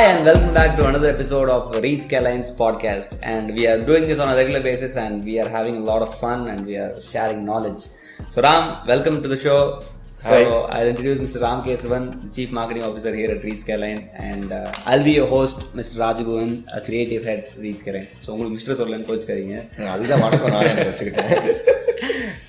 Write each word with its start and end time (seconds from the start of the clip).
Hi, 0.00 0.06
and 0.06 0.24
welcome 0.24 0.54
back 0.54 0.78
to 0.78 0.86
another 0.86 1.10
episode 1.10 1.50
of 1.50 1.64
Reed 1.82 2.04
Skyline's 2.04 2.50
podcast. 2.50 3.18
And 3.22 3.52
we 3.54 3.66
are 3.66 3.78
doing 3.78 4.04
this 4.08 4.18
on 4.18 4.30
a 4.32 4.34
regular 4.34 4.62
basis, 4.62 4.96
and 4.96 5.22
we 5.22 5.38
are 5.38 5.46
having 5.46 5.76
a 5.76 5.80
lot 5.80 6.00
of 6.00 6.18
fun, 6.18 6.48
and 6.48 6.64
we 6.64 6.76
are 6.76 6.98
sharing 7.02 7.44
knowledge. 7.44 7.82
So, 8.30 8.40
Ram, 8.40 8.86
welcome 8.86 9.20
to 9.20 9.28
the 9.28 9.38
show. 9.38 9.82
So, 10.16 10.30
Hi. 10.30 10.78
I'll 10.78 10.88
introduce 10.88 11.18
Mr. 11.18 11.42
Ram 11.42 11.62
Kesavan, 11.64 12.22
the 12.22 12.30
Chief 12.30 12.50
Marketing 12.50 12.82
Officer 12.82 13.14
here 13.14 13.30
at 13.30 13.44
Reed 13.44 13.60
Skyline, 13.60 14.08
and 14.14 14.50
uh, 14.50 14.72
I'll 14.86 15.04
be 15.04 15.12
your 15.12 15.26
host, 15.26 15.58
Mr. 15.76 15.96
Rajagovan, 15.96 16.66
a 16.74 16.80
creative 16.80 17.22
head 17.22 17.44
at 17.44 17.58
Reed 17.58 17.76
Skyline. 17.76 18.08
So, 18.22 18.32
உங்களுக்கு 18.32 18.56
mister 18.56 18.78
சொல்லலன்னு 18.80 19.08
கோச்சுக்காதீங்க 19.10 19.58
அதுதான் 19.96 20.24
வணக்கம் 20.26 20.54
நான் 20.56 20.86
வச்சுக்கிட்டேன் 20.90 21.34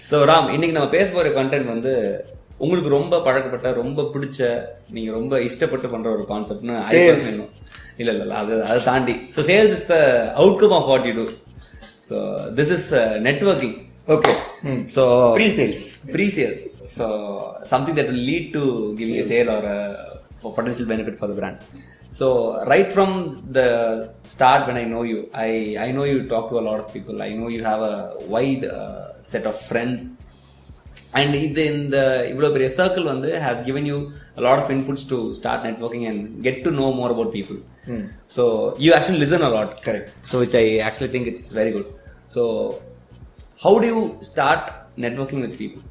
so 0.10 0.20
Ram 0.32 0.54
இன்னைக்கு 0.56 0.78
நம்ம 0.78 0.92
பேச 0.98 1.08
போகிற 1.12 1.34
கண்டென்ட் 1.42 1.74
வந்து 1.76 1.94
உங்களுக்கு 2.64 2.90
ரொம்ப 2.98 3.16
பழக்கப்பட்ட 3.28 3.68
ரொம்ப 3.82 4.02
பிடிச்ச 4.14 4.40
நீங்க 4.96 5.12
ரொம்ப 5.20 5.34
இஷ்டப்பட்டு 5.50 5.88
பண்ற 5.94 6.08
ஒரு 6.18 6.26
கான்செப்ட்னு. 6.32 6.76
இல்ல 8.02 8.12
இல்ல 8.14 8.24
இல்ல 8.26 8.36
அது 8.42 8.54
அதை 8.72 8.80
தாண்டி 8.90 9.16
so 9.36 9.42
sales 9.50 9.74
is 9.78 9.88
the 9.94 9.98
outcome 10.42 10.76
of 10.80 10.90
what 10.92 11.08
you 11.10 11.14
do 11.20 11.26
so 12.10 12.18
this 12.60 12.74
is 12.78 12.90
networking 13.28 13.78
okay 14.16 14.34
so 14.96 15.04
pre 15.40 15.48
sales 15.60 15.84
pre 16.16 16.28
sales 16.38 16.62
so 16.96 17.06
something 17.72 17.96
that 17.98 18.08
will 18.12 18.24
lead 18.30 18.46
to 18.56 18.62
giving 19.00 19.18
a 19.22 19.28
sale 19.30 19.50
or 19.54 19.62
a 19.76 19.78
for 20.42 20.50
potential 20.58 20.86
benefit 20.94 21.16
for 21.20 21.28
the 21.32 21.38
brand 21.38 21.58
so 22.18 22.26
right 22.72 22.90
from 22.96 23.12
the 23.58 23.68
start 24.34 24.62
when 24.70 24.78
i 24.82 24.88
know 24.92 25.04
you 25.12 25.20
i 25.46 25.52
i 25.86 25.92
know 25.96 26.06
you 26.12 26.18
talk 26.34 26.46
to 26.52 26.58
a 26.62 26.66
lot 26.70 26.80
of 26.84 26.88
people 26.96 27.16
i 27.28 27.32
know 27.38 27.50
you 27.56 27.62
have 27.70 27.82
a 27.92 27.96
wide 28.34 28.66
uh, 28.80 29.04
set 31.14 31.24
of 31.24 31.32
friends 31.32 31.32
and 31.32 31.36
இது 31.36 31.66
இந்த 31.74 31.98
இவ்வளோ 32.32 32.52
பெரிய 32.52 32.70
circle 32.80 33.04
வந்து 33.04 33.42
has 33.46 33.62
given 33.70 33.86
you 33.86 34.00
a 34.38 34.42
lot 34.42 34.60
of 34.60 34.70
inputs 34.70 35.04
to 35.04 35.34
start 35.34 35.64
networking 35.64 36.04
and 36.08 36.44
get 36.44 36.64
to 36.64 36.72
know 36.72 36.92
more 36.94 37.12
about 37.16 37.32
people 37.32 37.58
so 38.28 38.44
you 38.78 38.94
actually 38.94 39.20
listen 39.20 39.42
a 39.42 39.50
lot 39.50 39.70
Correct. 39.88 40.10
so 40.24 40.40
which 40.40 40.56
i 40.56 40.78
actually 40.80 41.12
think 41.16 41.28
it's 41.28 41.50
very 41.50 41.72
good 41.72 41.88
so 42.28 42.44
how 43.62 43.80
do 43.80 43.88
you 43.88 44.20
start 44.22 44.64
networking 44.98 45.42
with 45.42 45.58
people 45.58 45.84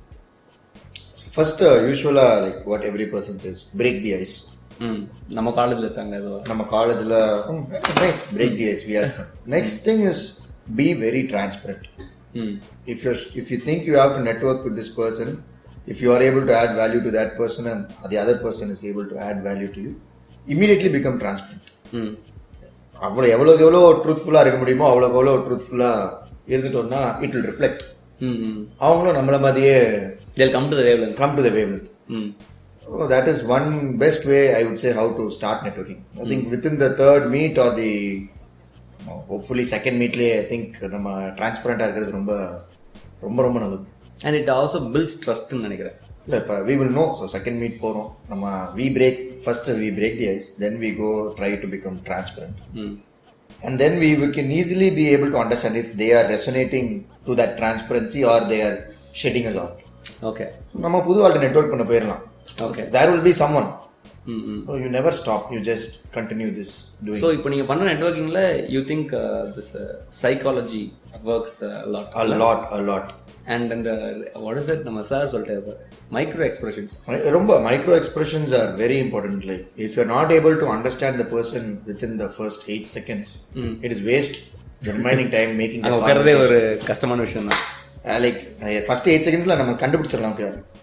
first 1.34 1.60
usually 1.88 2.28
like 2.44 2.62
what 2.70 2.84
every 2.88 3.04
person 3.12 3.36
is 3.50 3.60
break 3.80 4.00
the 4.04 4.12
ice 4.14 4.32
ம் 4.80 5.02
நம்ம 5.36 5.52
காலேஜில் 5.58 5.86
வச்சாங்க 5.88 6.14
ஏதோ 6.22 6.32
நம்ம 6.48 6.62
காலேஜ்ல 6.72 7.16
nice 8.00 8.22
break 8.36 8.56
the 8.60 8.66
ice 8.72 8.82
we 8.88 8.96
are 9.02 9.10
next 9.54 9.78
thing 9.88 10.02
is 10.12 10.24
be 10.80 10.86
very 11.04 11.22
transparent 11.32 11.86
if 12.86 13.04
you 13.04 13.12
if 13.34 13.50
you 13.50 13.58
think 13.58 13.86
you 13.86 13.96
have 13.96 14.12
to 14.16 14.22
network 14.22 14.64
with 14.66 14.74
this 14.80 14.90
person 15.00 15.28
if 15.86 16.00
you 16.02 16.10
are 16.14 16.22
able 16.22 16.44
to 16.46 16.54
add 16.62 16.70
value 16.76 17.02
to 17.06 17.10
that 17.10 17.30
person 17.36 17.66
and 17.66 17.80
the 18.12 18.18
other 18.22 18.36
person 18.38 18.70
is 18.70 18.82
able 18.84 19.06
to 19.12 19.16
add 19.28 19.38
value 19.42 19.70
to 19.76 19.80
you 19.86 19.92
immediately 20.46 20.90
become 20.98 21.16
transparent 21.24 21.66
ம் 21.98 22.12
அவ்வளோ 23.06 23.26
எவ்வளோக்கு 23.34 23.64
எவ்வளோ 23.66 23.80
ட்ரூத்ஃபுல்லாக 24.04 24.44
இருக்க 24.44 24.58
முடியுமோ 24.62 24.86
அவ்வளோக்கு 24.90 25.16
எவ்வளோ 25.18 25.32
ட்ரூத்ஃபுல்லாக 25.46 26.52
இருந்துட்டோம்னா 26.52 27.02
இட் 27.24 27.34
வில் 27.36 27.48
ரிஃப்ளெக்ட் 27.50 27.82
அவங்களும் 28.86 29.18
நம்மள 29.18 29.38
மாதிரியே 29.46 29.76
they'll 30.36 30.54
come 30.56 30.68
to 30.72 30.78
the 30.80 30.86
wavelength 30.88 31.18
come 31.22 31.36
to 31.38 31.44
the 31.48 31.52
wave 31.58 31.74
ம் 32.16 32.30
Oh, 32.92 33.06
that 33.06 33.28
is 33.28 33.44
one 33.44 33.96
best 33.98 34.24
way 34.24 34.54
I 34.54 34.64
would 34.64 34.80
say 34.80 34.92
how 34.92 35.12
to 35.18 35.30
start 35.30 35.58
networking. 35.62 36.00
I 36.20 36.24
think 36.30 36.50
within 36.50 36.76
the 36.76 36.88
third 37.00 37.30
meet 37.30 37.56
or 37.56 37.68
hopefully 39.30 39.64
second 39.74 39.96
meetலயே 40.02 40.32
I 40.42 40.46
think 40.52 40.66
நம்ம 40.96 41.10
டிரான்ஸ்பரண்டா 41.38 41.86
இருக்கிறது 41.86 42.18
ரொம்ப 42.18 42.32
ரொம்ப 43.26 43.42
ரொம்ப 43.42 43.58
நல்லது 43.64 43.86
and 44.26 44.34
it 44.40 44.48
also 44.56 44.78
builds 44.94 45.14
trust 45.24 45.52
ன்னு 45.52 45.66
நினைக்கிறேன் 45.68 45.98
இல்ல 46.26 46.36
இப்ப 46.42 46.56
we 46.68 46.74
will 46.80 46.92
know 46.96 47.06
so 47.20 47.26
second 47.36 47.56
meet 47.62 47.76
போறோம் 47.84 48.10
நம்ம 48.28 48.46
we 48.78 48.88
break 48.98 49.16
first 49.44 49.68
we 49.84 49.90
break 50.00 50.14
the 50.22 50.28
ice 50.36 50.48
then 50.64 50.74
we 50.84 50.90
go 51.02 51.10
try 51.40 51.52
to 51.62 51.68
become 51.76 51.96
transparent 52.08 52.58
ம் 52.82 52.96
and 53.66 53.74
then 53.82 53.94
we, 54.02 54.08
we 54.22 54.28
can 54.36 54.48
easily 54.58 54.88
be 54.98 55.06
able 55.14 55.30
to 55.34 55.38
understand 55.44 55.74
if 55.76 55.88
they 56.00 56.10
are 56.18 56.26
resonating 56.34 56.86
to 57.26 57.34
that 57.40 57.50
transparency 57.60 58.20
or 58.24 58.38
they 58.52 58.60
are 58.68 58.76
shedding 59.20 59.46
us 59.50 59.56
out 59.64 59.76
okay 60.28 60.44
நம்ம 60.84 61.00
புது 61.06 61.18
ஆள்கிட்ட 61.26 61.46
network 61.46 61.72
பண்ண 61.74 61.84
போயிடலாம் 61.90 62.22
okay 62.66 62.82
there 62.96 63.08
will 63.12 63.24
be 63.28 63.34
someone 63.42 63.68
ம் 63.68 63.89
you 64.82 64.90
never 64.90 65.12
stop. 65.20 65.42
You 65.54 65.60
just 65.70 65.90
continue 66.16 66.50
this 66.58 66.72
doing 67.06 67.20
so 67.22 67.30
இப்போ 67.36 67.48
நீங்கள் 67.52 67.68
பண்ணுற 67.70 67.86
நெட்ஒர்க்கிங்கில் 67.90 68.42
you 68.74 68.80
think 68.90 69.12
this 69.56 69.72
psychology 70.24 70.82
works 71.32 71.58
lot 71.94 72.14
a 72.24 72.38
lot, 72.44 72.60
a 72.78 72.82
lot. 72.90 73.06
And 73.54 73.70
இந்த 73.76 73.90
வாட் 74.44 74.58
இஸ் 74.62 74.70
இட் 74.74 74.84
நம்ம 74.88 75.00
சார் 75.10 75.30
சொல்லிட்டு 75.32 75.74
மைக்ரோ 76.16 76.44
எக்ஸ்பிரஷன்ஸ் 76.48 76.94
ரொம்ப 77.38 77.52
micro 77.68 77.94
expressions 78.00 78.50
are 78.60 78.68
very 78.82 78.98
important. 79.06 79.38
Like 79.50 79.64
if 79.86 79.90
you're 79.96 80.12
not 80.18 80.30
able 80.38 80.56
to 80.62 80.68
understand 80.76 81.14
the 81.22 81.28
person 81.36 81.64
within 81.90 82.14
the 82.22 82.30
first 82.38 82.62
eight 82.74 82.86
seconds, 82.96 83.28
it 83.86 83.92
is 83.96 84.02
waste 84.12 84.38
the 84.86 84.92
remaining 84.98 85.30
time 85.36 85.52
making 85.62 85.82
the 85.82 85.90
அங்கே 85.90 86.00
உட்காரதே. 86.00 86.34
ஒரு 86.46 86.58
கஷ்டமான 86.90 87.20
விஷயம் 87.28 87.50
தான் 87.52 87.62
Uh, 88.02 88.18
like 88.24 88.38
first 88.86 89.08
eight 89.12 89.24
செகண்ட்ஸ்ல 89.26 89.56
நம்ம 89.60 89.72
கண்டுபிடிச்சிடலாம் 89.82 90.36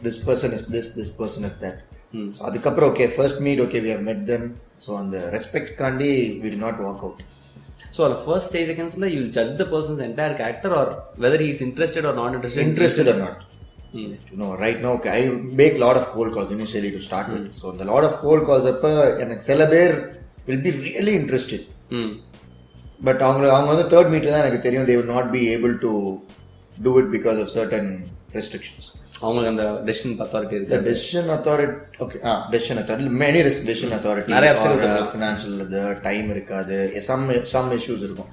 this 0.08 0.20
person 0.26 0.54
is 0.58 0.66
this 0.76 0.90
this 0.98 1.14
person 1.20 1.46
is 1.50 1.56
that 1.64 1.80
so 2.38 2.42
அதுக்கப்புறம் 2.50 2.90
okay 2.92 3.08
first 3.16 3.42
meet 3.48 3.62
okay 3.66 3.80
we 3.86 3.92
have 3.96 4.06
met 4.10 4.24
them 4.32 4.46
so 4.86 4.92
அந்த 5.02 5.18
ரெஸ்பெக்ட் 5.36 5.74
காண்டி 5.82 6.12
we 6.44 6.50
did 6.54 6.60
not 6.66 6.80
work 6.88 7.04
out 7.08 7.22
so 7.96 8.02
அதில் 8.06 8.22
ஃபர்ஸ்ட் 8.26 8.50
ஸ்டேஜ் 8.52 8.70
செகண்ட்ஸில் 8.72 9.08
you 9.16 9.22
judge 9.38 9.54
the 9.62 9.68
person's 9.74 10.02
entire 10.08 10.36
character 10.42 10.76
or 10.80 10.92
whether 11.26 11.46
is 11.50 11.64
interested 11.68 12.08
or 12.12 12.18
not 12.22 12.36
interested 12.38 12.66
interested 12.70 13.08
or 13.08 13.20
not. 13.26 13.38
You 13.94 14.38
know, 14.40 14.50
right 14.58 14.80
now, 14.82 14.94
okay, 14.98 15.12
I 15.18 15.22
make 15.60 15.76
a 15.76 15.82
lot 15.86 15.98
of 16.00 16.06
cold 16.14 16.34
calls 16.34 16.50
initially 16.52 16.90
to 16.96 17.00
start 17.00 17.28
with. 17.34 17.46
So, 17.54 17.72
the 17.72 17.86
lot 17.86 18.04
of 18.04 18.14
cold 18.24 18.42
calls 18.48 18.66
அப்ப 18.72 18.88
எனக்கு 19.24 19.44
சில 19.50 19.66
பேர் 19.74 19.94
will 20.48 20.62
be 20.66 20.72
really 20.88 21.14
interested. 21.22 21.62
ம் 22.00 22.12
But 23.08 23.20
அவங்க 23.28 23.46
அவங்க 23.56 23.70
வந்து 23.74 23.88
third 23.94 24.12
metre 24.14 24.34
தான் 24.34 24.44
எனக்கு 24.44 24.62
தெரியும் 24.68 24.88
they 24.90 24.98
will 25.00 25.12
not 25.16 25.28
be 25.38 25.44
able 25.56 25.76
to 25.86 25.92
do 26.78 26.94
it 27.02 27.08
because 27.16 27.40
of 27.44 27.50
certain 27.50 27.88
restrictions. 28.38 28.86
அவங்களுக்கு 29.22 29.52
அந்த 29.54 29.92
டெசிஷன் 29.92 30.18
அத்தாரிட்டி 30.24 30.56
இருக்கு 30.58 30.78
decision 30.92 31.26
authority, 31.36 31.76
okay, 32.04 32.20
ah, 32.32 32.40
decision 32.52 32.78
authority, 32.82 33.08
many 33.26 33.40
risk 33.48 33.62
decision 33.70 33.92
authority, 33.98 34.32
நிறைய 34.32 34.52
uh, 34.54 35.06
financial, 35.14 35.54
the 35.76 36.00
time 36.02 36.30
இருக்காது, 36.30 37.02
some 37.08 37.24
some 37.54 37.70
issues 37.72 38.02
இருக்கும். 38.08 38.32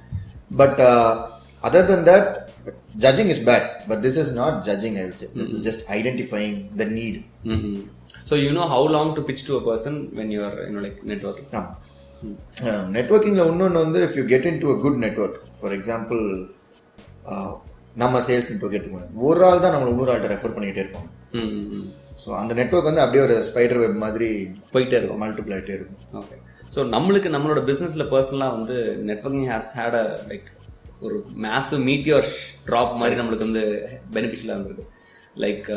Uh, 0.57 1.29
bad. 3.49 3.63
But 3.87 4.01
this 4.03 4.17
is 4.23 4.29
not 4.41 4.53
judging, 4.65 4.97
I 4.99 5.05
would 5.05 5.19
say. 5.19 5.27
This 5.35 5.49
is 5.49 5.63
just 5.63 5.89
identifying 5.89 6.55
the 6.75 6.85
need. 6.85 7.15
Mm-hmm. 7.45 7.75
So 8.25 8.35
you 8.35 8.51
know 8.51 8.67
how 8.67 8.83
long 8.95 9.15
to 9.15 9.21
pitch 9.21 9.45
to 9.47 9.57
a 9.57 9.63
person 9.71 10.11
when 10.19 10.29
you 10.31 10.43
are 10.43 10.55
you 10.67 10.73
know 10.75 10.83
like 10.87 10.99
networking. 11.13 11.49
நெட்ஒர்க்கிங்ல 12.95 13.43
இன்னொன்று 13.51 13.79
வந்து 13.83 13.99
if 14.05 14.15
you 14.19 14.23
get 14.25 14.45
in 14.45 14.59
to 14.59 14.67
a 14.73 14.77
good 14.83 14.97
network 15.03 15.39
for 15.59 15.73
example 15.77 16.21
நம்ம 18.01 18.19
sales 18.27 18.49
network 18.51 18.77
எடுத்துக்கோங்க. 18.77 19.09
ஒரு 19.27 19.41
ஆள் 19.49 19.63
தான் 19.65 19.73
நம்மளை 19.75 19.91
இன்னொரு 19.93 20.11
ஆள்கிட்ட 20.13 20.33
ரெஃபர் 20.35 20.55
பண்ணிகிட்டே 20.57 20.83
இருப்போம் 20.85 21.07
Mm-hmm. 21.39 21.85
ஸோ 22.23 22.29
அந்த 22.39 22.51
நெட்ஒர்க் 22.57 22.87
வந்து 22.89 23.01
அப்படியே 23.03 23.21
ஒரு 23.27 23.35
ஸ்பைடர் 23.47 23.79
வெப் 23.81 24.03
மாதிரி 24.03 24.27
போயிட்டே 24.73 24.95
இருக்கும். 24.99 25.21
மல்டிபிள் 25.23 25.53
ஆகிட்டே 25.55 25.73
இருக்கும். 25.77 26.01
ஓகே 26.19 26.35
ஸோ 26.73 26.79
நம்மளுக்கு 26.93 27.29
நம்மளோட 27.33 27.61
பிஸ்னஸில் 27.69 28.09
பர்சனலாக 28.13 28.55
வந்து 28.57 28.75
networking 29.09 29.49
has 29.53 29.69
had 29.79 29.97
a 30.01 30.03
like 30.29 30.47
ஒரு 31.05 31.15
மேசிவ் 31.45 31.81
மீட்டியோர் 31.89 32.27
ட்ராப் 32.67 32.93
மாதிரி 33.01 33.15
நம்மளுக்கு 33.19 33.47
வந்து 33.47 33.63
பெனிஃபிஷியலாக 34.17 34.55
இருந்திருக்கு. 34.57 34.85
லைக் 35.43 35.67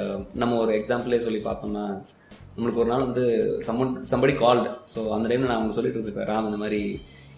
நம்ம 0.42 0.58
ஒரு 0.64 0.72
எக்ஸாம்பிளே 0.78 1.20
சொல்லி 1.26 1.40
பார்த்தோம்னா 1.48 1.86
நம்மளுக்கு 2.54 2.82
ஒரு 2.82 2.90
நாள் 2.92 3.06
வந்து 3.08 3.24
சம்மன் 3.68 3.92
சம்படி 4.12 4.34
கால்டு 4.44 4.70
ஸோ 4.92 5.00
அந்த 5.16 5.26
டைமில் 5.30 5.50
நான் 5.50 5.60
அவங்க 5.60 5.76
சொல்லிட்டு 5.78 5.98
இருந்திருப்பேன் 5.98 6.30
ராம் 6.32 6.48
இந்த 6.50 6.60
மாதிரி 6.64 6.80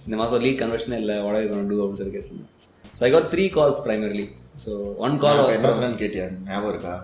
இந்த 0.07 0.17
மாதம் 0.21 0.45
லீக் 0.47 0.61
கன்வர்ஷனே 0.63 0.99
இல்லை 1.05 1.17
உடனே 1.29 1.43
டூ 1.71 1.81
அப்படின்னு 1.83 2.03
சொல்லி 2.03 2.15
கேட்டிருந்தேன். 2.17 2.53
So 2.99 3.03
I 3.09 3.11
got 3.17 3.31
three 3.35 3.47
calls 3.59 3.83
primarily 3.87 4.27
so 4.63 4.71
one 5.07 5.17
call 5.25 5.41
என்ன 5.57 5.73
சொன்னு 5.77 6.01
கேட்டியா? 6.05 6.29
ஞாபகம் 6.49 6.73
இருக்கா? 6.73 6.95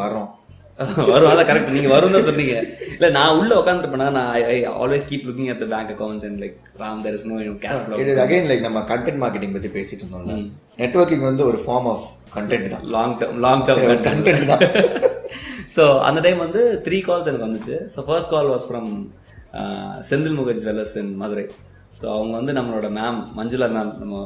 வரோம். 0.00 0.28
வரும் 1.12 1.30
அதான் 1.30 1.48
கரெக்ட் 1.48 1.72
நீங்க 1.76 1.88
வரும் 1.94 2.14
தான் 2.14 2.26
சொன்னீங்க. 2.28 2.56
இல்ல 2.96 3.06
நான் 3.16 3.36
உள்ள 3.38 3.52
உட்காந்துருப்பேனா 3.60 4.08
நான் 4.16 4.28
I 4.52 4.56
always 4.82 5.06
keep 5.08 5.24
looking 5.28 5.50
at 5.52 5.62
the 5.62 5.66
bank 5.72 5.90
accounts 5.94 6.26
and 6.28 6.38
like 6.42 6.56
Ram 6.82 7.00
there 7.04 7.16
is 7.18 7.26
no 7.30 7.38
cash 7.64 7.82
flow 7.84 7.98
it 8.02 8.10
is 8.12 8.20
again 8.24 8.48
like 8.50 8.62
நம்ம 8.66 8.82
கண்டென்ட் 8.92 9.20
மார்க்கெட்டிங் 9.24 9.54
பத்தி 9.56 9.70
பேசிட்டு 9.76 10.02
இருந்தோம்ல. 10.04 10.36
நெட்வொர்க்கிங் 10.82 11.26
வந்து 11.30 11.44
ஒரு 11.50 11.60
ஃபார்ம் 11.64 11.88
ஆஃப் 11.94 12.06
கண்டென்ட் 12.36 12.68
தான். 12.74 12.84
Long 12.96 13.16
term 13.22 13.40
long 13.46 13.64
term 13.68 14.04
content 14.08 14.46
தான். 14.52 14.64
So 15.76 15.84
அந்த 16.08 16.18
time 16.26 16.38
வந்து 16.46 16.60
த்ரீ 16.86 16.98
கால்ஸ் 17.08 17.30
எனக்கு 17.30 17.48
வந்துச்சு. 17.48 17.76
So 17.94 18.04
first 18.08 18.32
call 18.34 18.52
was 18.54 18.68
from 18.68 18.90
Senthil 20.10 20.38
முக 20.38 20.52
ஜுவல்லர்ஸ் 20.60 20.96
இன் 21.02 21.12
மதுரை 21.22 21.44
ஸோ 21.98 22.06
அவங்க 22.14 22.32
வந்து 22.38 22.52
நம்மளோட 22.58 22.88
மேம் 22.98 23.18
மஞ்சுளா 23.36 23.68
மேம் 23.76 23.92
நம்ம 24.00 24.16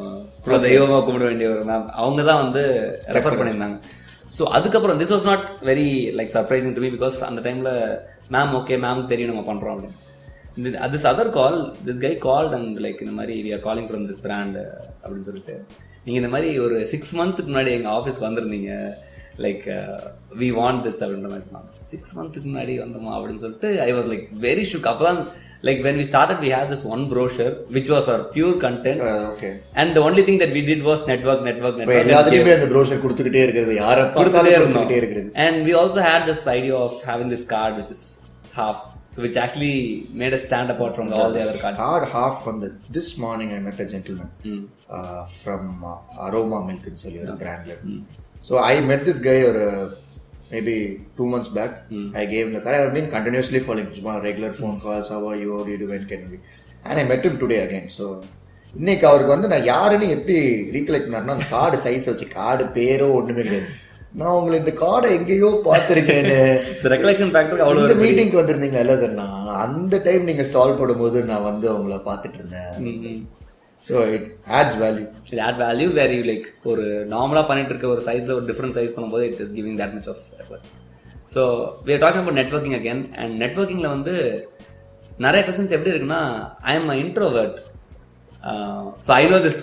ஃபுல்லாக 0.42 0.62
தெய்வமாக 0.66 1.02
கும்பிட 1.06 1.24
வேண்டிய 1.30 1.48
ஒரு 1.54 1.64
மேம் 1.70 1.86
அவங்க 2.02 2.22
தான் 2.30 2.40
வந்து 2.44 2.62
ரெஃபர் 3.16 3.38
பண்ணியிருந்தாங்க. 3.38 3.76
ஸோ 4.36 4.42
அதுக்கப்புறம் 4.56 4.98
this 5.00 5.12
was 5.14 5.28
not 5.30 5.44
very 5.70 5.88
like 6.18 6.32
surprising 6.36 6.74
to 6.76 6.82
me 6.84 6.90
because 6.96 7.16
அந்த 7.28 7.40
டைமில் 7.46 7.72
மேம் 8.36 8.54
ஓகே 8.60 8.76
மேம் 8.84 9.02
தெரியும் 9.12 9.32
நம்ம 9.32 9.44
பண்ணுறோம் 9.50 9.74
அப்படின்னு. 9.76 9.98
This 10.94 11.08
other 11.12 11.32
call 11.38 11.58
this 11.86 12.02
guy 12.06 12.12
called 12.26 12.54
and 12.58 12.78
like 12.86 13.02
இந்த 13.04 13.14
மாதிரி 13.20 13.36
we 13.46 13.52
are 13.56 13.64
calling 13.68 13.88
from 13.90 14.04
this 14.10 14.22
brand 14.26 14.58
அப்படின்னு 15.02 15.28
சொல்லிட்டு 15.30 15.54
நீங்கள் 16.04 16.20
இந்த 16.22 16.30
மாதிரி 16.34 16.50
ஒரு 16.66 16.76
சிக்ஸ் 16.92 17.14
மந்த்ஸ்க்கு 17.20 17.50
முன்னாடி 17.52 17.72
எங்கள் 17.78 17.94
ஆஃபீஸ்க்கு 17.98 18.28
வந்திருந்தீங்க 18.28 18.72
லைக் 19.44 19.64
வி 20.40 20.48
வாண்ட் 20.60 20.82
திஸ் 20.86 21.00
அப்படின்ற 21.04 21.28
மாதிரி 21.32 21.46
சொன்னாங்க. 21.48 21.70
சிக்ஸ் 21.92 22.14
மந்த்துக்கு 22.18 22.48
முன்னாடி 22.50 22.74
வந்தோமா 22.84 23.12
அப்படின்னு 23.16 23.42
சொல்லிட்டு 23.44 23.68
I 23.86 23.90
was 23.98 24.10
like 24.12 24.26
very 24.46 24.64
shook 24.70 24.90
அப்போ 24.90 25.04
தான் 25.10 25.20
like 25.66 25.80
when 25.86 25.96
we 26.00 26.04
started 26.10 26.36
we 26.44 26.50
had 26.56 26.66
this 26.72 26.84
one 26.92 27.02
brochure 27.10 27.52
which 27.76 27.88
was 27.94 28.04
our 28.12 28.22
pure 28.34 28.54
content 28.64 29.00
okay 29.32 29.50
and 29.80 29.88
the 29.98 30.02
only 30.08 30.22
thing 30.28 30.38
that 30.42 30.52
we 30.56 30.62
did 30.70 30.80
was 30.90 31.00
network 31.10 31.42
network 31.48 31.74
network 31.80 32.00
எல்லாத்துலயுமே 32.04 32.54
அந்த 32.56 32.68
brochure 32.72 33.02
கொடுத்துக்கிட்டே 33.04 33.42
இருக்கிறது 33.46 33.74
யார 33.82 33.98
கொடுத்துட்டே 34.16 34.54
கொடுத்துக்கிட்டே 34.56 34.98
இருக்கிறது 35.02 35.28
and 35.46 35.56
we 35.68 35.74
also 35.82 36.00
had 36.10 36.22
this 36.30 36.42
idea 36.58 36.76
of 36.86 36.94
having 37.10 37.30
this 37.34 37.44
card 37.54 37.74
which 37.80 37.92
is 37.96 38.02
half 38.60 38.80
so 39.14 39.18
which 39.24 39.36
actually 39.44 39.74
made 40.20 40.34
us 40.36 40.42
stand 40.48 40.68
apart 40.74 40.92
from 40.98 41.08
all 41.16 41.30
the 41.36 41.42
other 41.46 41.58
cards 41.62 41.78
Card 41.86 42.04
half 42.16 42.34
from 42.44 42.58
the 42.64 42.70
this 42.98 43.10
morning 43.24 43.48
I 43.58 43.62
met 43.68 43.78
a 43.86 43.88
gentleman 43.94 44.28
Hmm. 44.46 44.62
uh, 44.98 45.22
from 45.42 45.62
uh, 45.92 45.96
Aroma 46.26 46.60
Milk 46.68 46.86
சொல்லி 47.04 47.20
ஒரு 47.26 47.36
brandல 47.42 47.76
so 48.48 48.54
I 48.72 48.76
met 48.90 49.02
this 49.08 49.20
guy 49.28 49.38
ஒரு 49.50 49.64
maybe 50.52 50.76
two 51.18 51.28
months 51.32 51.50
back 51.58 51.72
I 52.14 52.26
gave 52.32 52.42
him 52.44 52.52
the 52.52 52.62
card 52.64 52.76
I've 52.78 52.94
been 52.98 53.10
continuously 53.14 53.60
following 53.66 53.90
சும்மா 53.98 54.14
regular 54.26 54.52
phone 54.60 54.78
calls 54.84 55.08
how 55.14 55.20
are 55.30 55.38
you 55.42 55.50
how 55.54 55.64
do 55.66 55.72
you 55.74 55.80
do 55.82 55.88
when 55.92 56.04
can 56.12 56.22
we 56.30 56.38
and 56.84 56.96
I 57.02 57.06
met 57.12 57.24
him 57.28 57.36
today 57.42 57.60
again 57.66 57.86
so 57.98 58.06
இன்னைக்கு 58.74 59.04
அவருக்கு 59.08 59.34
வந்து 59.34 59.48
நான் 59.52 59.66
யாருன்னு 59.70 60.06
எப்படி 60.14 60.36
recollect 60.76 61.06
பண்ணாருன்னா 61.06 61.34
அந்த 61.36 61.46
card 61.54 61.78
size 61.82 62.06
வச்சு 62.10 62.26
கார்டு 62.36 62.64
பேரோ 62.76 63.08
ஒண்ணுமே 63.16 63.42
கிடையாது 63.46 63.68
நான் 64.20 64.36
உங்களை 64.38 64.56
இந்த 64.60 64.72
கார்டை 64.80 65.08
எங்கேயோ 65.18 65.50
பார்த்திருக்கேன்னு 65.66 66.38
recollection 66.92 67.28
factor 67.36 67.58
அவ்வளவு 67.64 67.84
இந்த 67.86 67.96
மீட்டிங்க்கு 68.02 68.40
வந்திருந்தீங்களா 68.40 68.84
இல்ல 68.84 68.96
சார் 69.02 69.14
நான் 69.20 69.52
அந்த 69.66 70.00
டைம் 70.06 70.28
நீங்க 70.30 70.44
ஸ்டால் 70.50 70.78
போடும்போது 70.80 71.20
நான் 71.32 71.46
வந்து 71.50 71.68
உங்களை 71.76 72.00
பார்த்துட்டு 72.10 72.40
இருந்தேன் 72.40 72.72
Mm-hmm. 72.82 73.14
So 73.82 73.94
it 74.14 74.26
adds 74.58 74.76
value 74.82 75.04
it 75.30 75.42
add 75.46 75.58
value 75.62 75.88
where 75.92 76.14
you 76.16 76.22
like 76.28 76.46
ஒரு 76.64 76.84
நார்மலாக 77.12 77.44
பண்ணிட்டு 77.46 77.72
இருக்க 77.72 77.88
ஒரு 77.88 78.02
சைஸில் 78.08 78.36
ஒரு 78.36 78.46
டிஃப்ரெண்ட் 78.50 78.76
சைஸ் 78.78 78.94
பண்ணும்போது 78.96 79.26
it 79.28 79.40
is 79.40 79.52
giving 79.52 79.78
that 79.80 79.94
much 79.94 80.08
of 80.08 80.22
efforts 80.42 80.70
so 81.34 81.42
we 81.86 81.92
are 81.92 82.02
talking 82.04 82.22
about 82.22 82.40
networking 82.40 82.78
again 82.80 83.02
and 83.16 83.34
நெட்ஒர்க்கிங்கில் 83.42 83.94
வந்து 83.96 84.14
நிறைய 85.18 85.40
கொஸ்டின்ஸ் 85.46 85.74
எப்படி 85.76 85.92
இருக்குன்னா 85.92 86.22
I 86.64 86.74
am 86.74 86.88
I 86.88 86.98
introvert 87.00 87.58
so 89.06 89.10
I 89.16 89.22
know 89.32 89.38
this 89.44 89.58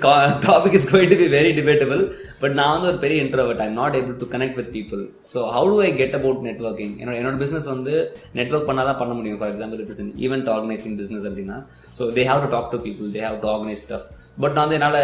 topic 0.45 0.75
is 0.79 0.87
going 0.91 1.09
to 1.13 1.17
be 1.21 1.27
very 1.33 1.51
debatable 1.57 2.01
but 2.41 2.55
நான் 2.59 2.73
வந்து 2.75 2.87
ஒரு 2.91 2.99
பெரிய 3.03 3.23
introvert 3.25 3.61
I'm 3.65 3.75
not 3.79 3.95
able 3.99 4.15
to 4.21 4.27
connect 4.33 4.57
with 4.59 4.71
people 4.77 5.01
so 5.33 5.41
how 5.55 5.67
to 5.73 5.79
I 5.87 5.91
get 6.01 6.15
about 6.19 6.39
networking 6.47 6.93
என்னோட 7.01 7.15
என்னோட 7.21 7.37
business 7.43 7.67
வந்து 7.73 7.95
network 8.39 8.69
பண்ணால் 8.69 8.89
தான் 8.89 8.99
பண்ண 9.01 9.13
முடியும். 9.13 9.39
For 9.41 9.51
example 9.53 9.81
it 9.83 9.91
is 9.95 10.01
event 10.25 10.49
organizing 10.55 10.95
business 11.01 11.27
அப்படின்னா 11.29 11.57
so 11.99 12.05
they 12.17 12.25
have 12.31 12.41
to 12.45 12.51
talk 12.55 12.71
to 12.75 12.79
people 12.87 13.11
they 13.17 13.23
have 13.27 13.37
to 13.43 13.49
organize 13.55 13.83
stuff 13.85 14.07
but 14.43 14.55
நான் 14.55 14.65
வந்து 14.65 14.79
என்னால் 14.79 15.01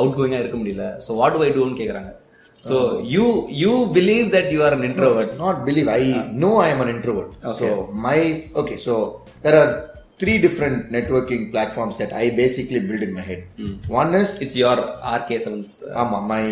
அவுட் 0.00 0.16
கோயிங்காக 0.18 0.42
இருக்க 0.42 0.56
முடியல. 0.62 0.86
ஸோ 1.04 1.10
வாட் 1.20 1.36
டு 1.36 1.42
ஐ 1.46 1.50
டூன்னு 1.56 1.80
கேட்குறாங்க 1.80 2.12
so 2.64 2.76
you 3.14 3.24
you 3.62 3.72
believe 3.96 4.28
that 4.36 4.52
you 4.54 4.60
are 4.68 4.74
an 4.76 4.86
introvert 4.90 5.32
not 5.42 5.58
believe 5.68 5.88
I 5.96 6.02
know 6.44 6.50
I 6.62 6.70
am 6.74 6.82
an 6.84 6.94
introvert 6.96 7.32
so 7.60 7.68
my 8.06 8.18
okay 8.62 8.76
so 8.86 8.94
there 9.44 9.58
are 9.60 9.72
three 10.20 10.34
different 10.44 10.78
networking 10.94 11.44
platforms 11.52 11.96
that 12.00 12.12
I 12.20 12.26
basically 12.38 12.80
build 12.88 13.04
in 13.06 13.14
my 13.16 13.24
head 13.30 13.42
one 14.00 14.12
is 14.20 14.34
it's 14.44 14.58
your 14.62 14.80
RK 15.12 15.38
sevens 15.44 15.72
ஆமா 16.02 16.18
my 16.32 16.42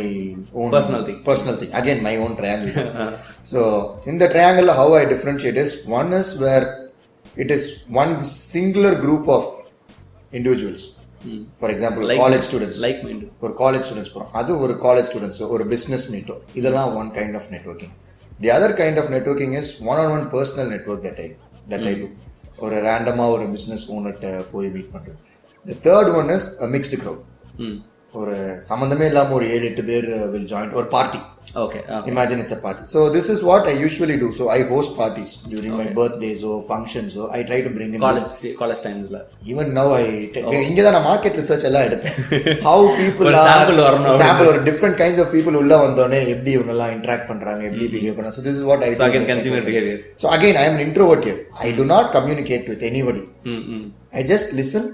own 0.54 0.68
Personal 0.70 1.02
thing. 1.04 1.18
personal 1.22 1.56
thing. 1.56 1.70
Again 1.74 2.00
my 2.02 2.14
own 2.16 2.32
triangle. 2.36 2.74
So 3.52 3.60
in 4.06 4.18
the 4.18 4.28
triangle 4.28 4.68
how 4.72 4.88
i 4.94 5.04
differentiate 5.04 5.56
is 5.56 5.72
one 5.92 6.10
is 6.14 6.28
where 6.38 6.64
it 7.36 7.50
is 7.50 7.64
one 7.94 8.12
singular 8.48 8.92
group 8.96 9.24
of 9.28 9.44
individuals. 10.32 10.82
For 11.60 11.68
example 11.70 12.02
Like- 12.08 12.20
college 12.20 12.44
students. 12.48 12.78
Like 12.84 13.00
mind 13.06 13.24
ஒரு 13.44 13.54
college 13.60 13.84
students 13.86 14.12
போகிறோம் 14.14 14.34
அது 14.40 14.52
ஒரு 14.64 14.74
college 14.82 15.08
students 15.10 15.42
ஒரு 15.54 15.64
business 15.72 16.06
மீட்டோ 16.14 16.36
இதெல்லாம் 16.54 16.92
one 17.00 17.10
kind 17.18 17.38
of 17.40 17.48
networking 17.54 17.94
the 18.40 18.50
other 18.56 18.76
kind 18.80 19.00
of 19.02 19.10
networking 19.14 19.54
is 19.60 19.72
one 19.90 20.00
on 20.02 20.12
one 20.16 20.26
personal 20.34 20.70
network 20.74 21.04
that 21.08 21.20
I 21.24 21.28
that 21.72 21.86
I 21.90 21.94
do 22.02 22.08
ஒரு 22.58 22.76
ரேண்டமாக 22.80 23.30
ஒரு 23.30 23.44
பிஸ்னஸ் 23.46 23.86
ஓனர்கிட்ட 23.90 24.28
போய் 24.52 24.68
மீட் 24.68 24.92
பண்ணுறது 24.92 25.20
the 25.66 25.76
third 25.84 26.10
one 26.16 26.30
is 26.30 26.46
mixed 26.68 26.98
crowd 27.02 27.22
ம். 27.58 27.78
ஒரு 28.14 28.34
சம்மந்தமே 28.70 29.06
இல்லாமல் 29.10 29.36
ஒரு 29.38 29.46
ஏழு 29.54 29.64
எட்டு 29.70 29.84
பேர் 29.90 30.08
வில் 30.34 30.50
ஜாயின் 30.52 30.74
ஒரு 30.80 30.88
party 30.96 31.20
okay 31.62 31.80
party. 32.64 32.82
So 32.92 33.00
this 33.16 33.26
is 33.28 33.38
what 33.48 33.66
I 33.72 33.74
usually 33.86 34.16
do. 34.22 34.28
So 34.38 34.44
I 34.48 34.62
host 34.70 34.96
parties 35.00 35.32
during 35.52 35.72
my 35.80 35.86
birthdays 35.98 36.42
or 36.42 36.56
functions. 36.70 37.08
So 37.16 37.22
I 37.30 37.42
try 37.50 37.58
to 37.66 37.70
bring 37.76 37.90
in. 37.94 38.00
College 38.04 38.30
college 38.60 38.80
டைம்ஸ்ல 38.86 39.18
Even 39.52 39.66
now 39.78 39.86
I 39.98 40.04
இங்க 40.70 40.80
தான் 40.86 40.96
நான் 40.96 41.06
market 41.10 41.38
research 41.40 41.66
எல்லாம் 41.70 41.86
எடுப்பேன் 41.88 42.16
ஒரு 43.20 43.30
are 43.32 43.44
sample 43.50 43.80
வரணும். 43.86 44.18
sample 44.24 44.48
ஒரு 44.52 44.62
different 44.70 44.96
kinds 45.02 45.20
of 45.24 45.28
people 45.36 45.56
உள்ள 45.62 45.76
வந்தோடனே 45.84 46.20
எப்படி 46.34 46.52
இவங்க 46.56 46.74
எல்லாம் 46.76 46.94
interact 46.96 47.26
பண்றாங்க 47.30 47.62
எப்படி 47.70 47.88
பிஹேவ் 47.94 48.16
பண்றாங்க 48.16 48.36
so 48.38 48.44
this 48.48 48.56
is 48.60 48.64
what 48.70 48.82
I 48.88 48.92
so 48.94 49.02
do 49.02 49.06
again 49.08 49.28
consumer. 49.32 49.66
Behaviour 49.70 50.02
so 50.24 50.28
again 50.38 50.56
I 50.62 50.66
am 50.70 50.76
an 50.78 50.84
introvert 50.88 51.24
here 51.30 51.40
I 51.66 51.72
do 51.80 51.86
not 51.94 52.06
communicate 52.18 52.66
with 52.72 52.82
anybody 52.92 53.24
ம் 53.54 53.64
ம் 53.76 53.86
I 54.20 54.24
just 54.34 54.48
listen 54.62 54.84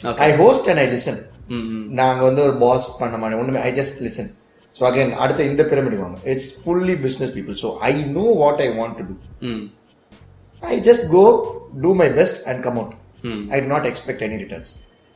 Okay. 0.00 1.35
I 1.46 1.54
host 1.54 1.64
and 1.64 1.64
I 1.64 1.64
listen 1.64 1.72
ம் 1.72 1.82
ம் 1.82 1.94
நாங்க 1.94 2.22
வந்து 2.24 2.42
ஒரு 2.42 2.54
pass 2.58 2.98
பண்ண 2.98 3.16
மாட்டோம் 3.16 3.40
ஒண்ணுமே 3.40 3.60
I 3.60 3.72
just 3.72 4.02
listen 4.02 4.30
so 4.76 4.84
again 4.84 5.12
அடுத்த 5.14 5.44
இந்த 5.44 5.62
பிரமிட் 5.62 5.98
வாங்க. 5.98 6.16
It's 6.24 6.62
fully 6.62 6.94
business 7.02 7.32
people 7.32 7.56
so 7.56 7.76
I 7.80 7.92
know 7.92 8.24
what 8.34 8.60
I 8.60 8.68
want 8.78 8.96
to 8.98 9.04
do 9.04 9.14
hmm. 9.40 9.62
I 10.62 10.80
just 10.80 11.10
go 11.10 11.24
do 11.80 11.94
my 11.94 12.08
best 12.10 12.48
and 12.48 12.62
come 12.62 12.78
out. 12.78 12.94
I 13.50 13.60
do 13.60 13.66
not 13.66 13.86
expect 13.86 14.22
any 14.22 14.36
returns 14.36 14.72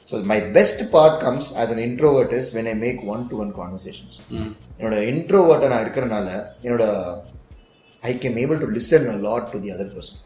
so 0.07 0.23
my 0.25 0.41
best 0.53 0.91
part 0.91 1.23
comes 1.23 1.57
as 1.57 1.71
an 1.71 1.83
introvert 1.89 2.33
is 2.33 2.51
when 2.55 2.69
I 2.69 2.77
make 2.77 3.01
one 3.07 3.29
to 3.31 3.41
one 3.41 3.53
conversations 3.53 4.19
என்னோட 4.79 4.99
இன்ட்ரோவர்ட்டை 5.13 5.69
நான் 5.69 5.85
இருக்கிறனால 5.87 6.29
என்னோட 6.63 6.85
I 8.03 8.19
can 8.19 8.39
able 8.39 8.59
to 8.59 8.71
listen 8.71 9.09
a 9.09 9.19
lot 9.19 9.51
to 9.53 9.61
the 9.61 9.71
other 9.71 9.93
person 9.97 10.21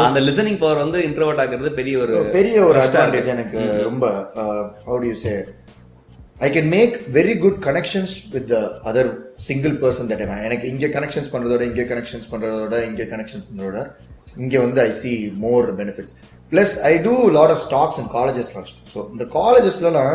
அந்த 0.00 0.20
listening 0.20 0.58
power 0.58 0.82
வந்து 0.84 1.00
introvert 1.08 1.42
ஆகிறது 1.44 1.72
பெரிய 1.72 1.96
ஒரு 1.98 2.14
பெரிய 2.32 2.56
ஒரு 2.64 2.78
அட்வான்டேஜ் 2.80 3.28
எனக்கு 3.28 3.60
ரொம்ப 3.82 4.06
how 4.86 4.98
to 5.04 5.12
say 5.22 5.34
I 6.40 6.48
can 6.50 6.68
make 6.68 6.94
very 7.12 7.34
good 7.38 7.58
connections 7.66 8.14
with 8.30 8.48
the 8.48 8.58
other 8.84 9.10
single 9.40 9.74
person 9.82 10.10
that 10.10 10.24
எனக்கு 10.48 10.68
இங்கே 10.68 10.88
கனெக்ஷன்ஸ் 10.88 11.30
பண்றதோட 11.34 11.64
இங்கே 11.70 11.86
கனெக்ஷன்ஸ் 11.92 12.28
பண்றதோட 12.30 12.76
இங்கே 12.86 13.06
கனெக்ஷன்ஸ் 13.06 13.48
பண்றதோட 13.50 13.80
இங்கே 14.36 14.58
வந்து 14.58 14.80
I 14.80 14.90
see 15.00 15.12
more 15.38 15.66
benefits 15.76 16.14
plus 16.52 16.74
I 16.84 16.92
do 17.02 17.14
lot 17.30 17.52
of 17.56 17.64
stocks 17.68 17.98
and 18.00 18.10
colleges 18.12 18.52
so 18.94 19.00
இந்த 19.12 19.24
காலேஜஸ்ல 19.34 19.90
நான் 19.90 20.14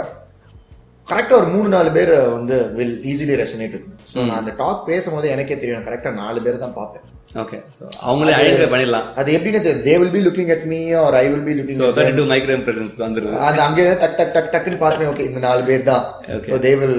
கரெக்டாக 1.08 1.40
ஒரு 1.42 1.48
மூணு 1.48 1.68
நாலு 1.68 1.90
பேர் 1.92 2.14
வந்து 2.30 2.56
வில் 2.74 2.98
ஈஸிலி 3.06 3.36
ரெசனேட் 3.42 3.76
ஸோ 4.16 4.22
நான் 4.28 4.40
அந்த 4.42 4.52
டாக் 4.60 4.82
பேசும்போது 4.90 5.28
எனக்கே 5.32 5.56
தெரியும். 5.62 5.86
கரெக்டாக 5.88 6.14
நாலு 6.20 6.40
பேர் 6.44 6.64
தான் 6.64 6.76
பார்ப்பேன். 6.78 7.06
ஓகே 7.42 7.58
ஸோ 7.78 7.84
அவங்களே 8.10 8.34
ஐடென்டிஃபை 8.38 8.68
பண்ணிடலாம். 8.74 9.08
அது 9.20 9.30
எப்படின்னு 9.38 9.62
தெரியும் 9.64 9.82
they 9.88 9.96
will 10.02 10.14
be 10.14 10.22
looking 10.28 10.52
at 10.56 10.66
me 10.74 10.80
or 11.02 11.16
I 11.22 11.24
will 11.32 11.44
be 11.48 11.54
looking 11.58 11.80
so 11.80 11.88
thirty 11.98 12.16
two 12.20 12.26
micro 12.30 12.54
impressions 12.60 12.96
வந்துருது. 13.06 13.34
அந்த 13.48 13.60
அங்கே 13.66 13.86
டக் 14.04 14.16
டக் 14.20 14.34
டக் 14.36 14.52
டக்னு 14.54 14.78
பார்த்துட்டு 14.84 15.10
ஓகே 15.12 15.26
இந்த 15.30 15.42
நாலு 15.48 15.64
பேர் 15.70 15.84
தான். 15.92 16.06
So 16.50 16.60
they 16.66 16.72
will 16.84 16.98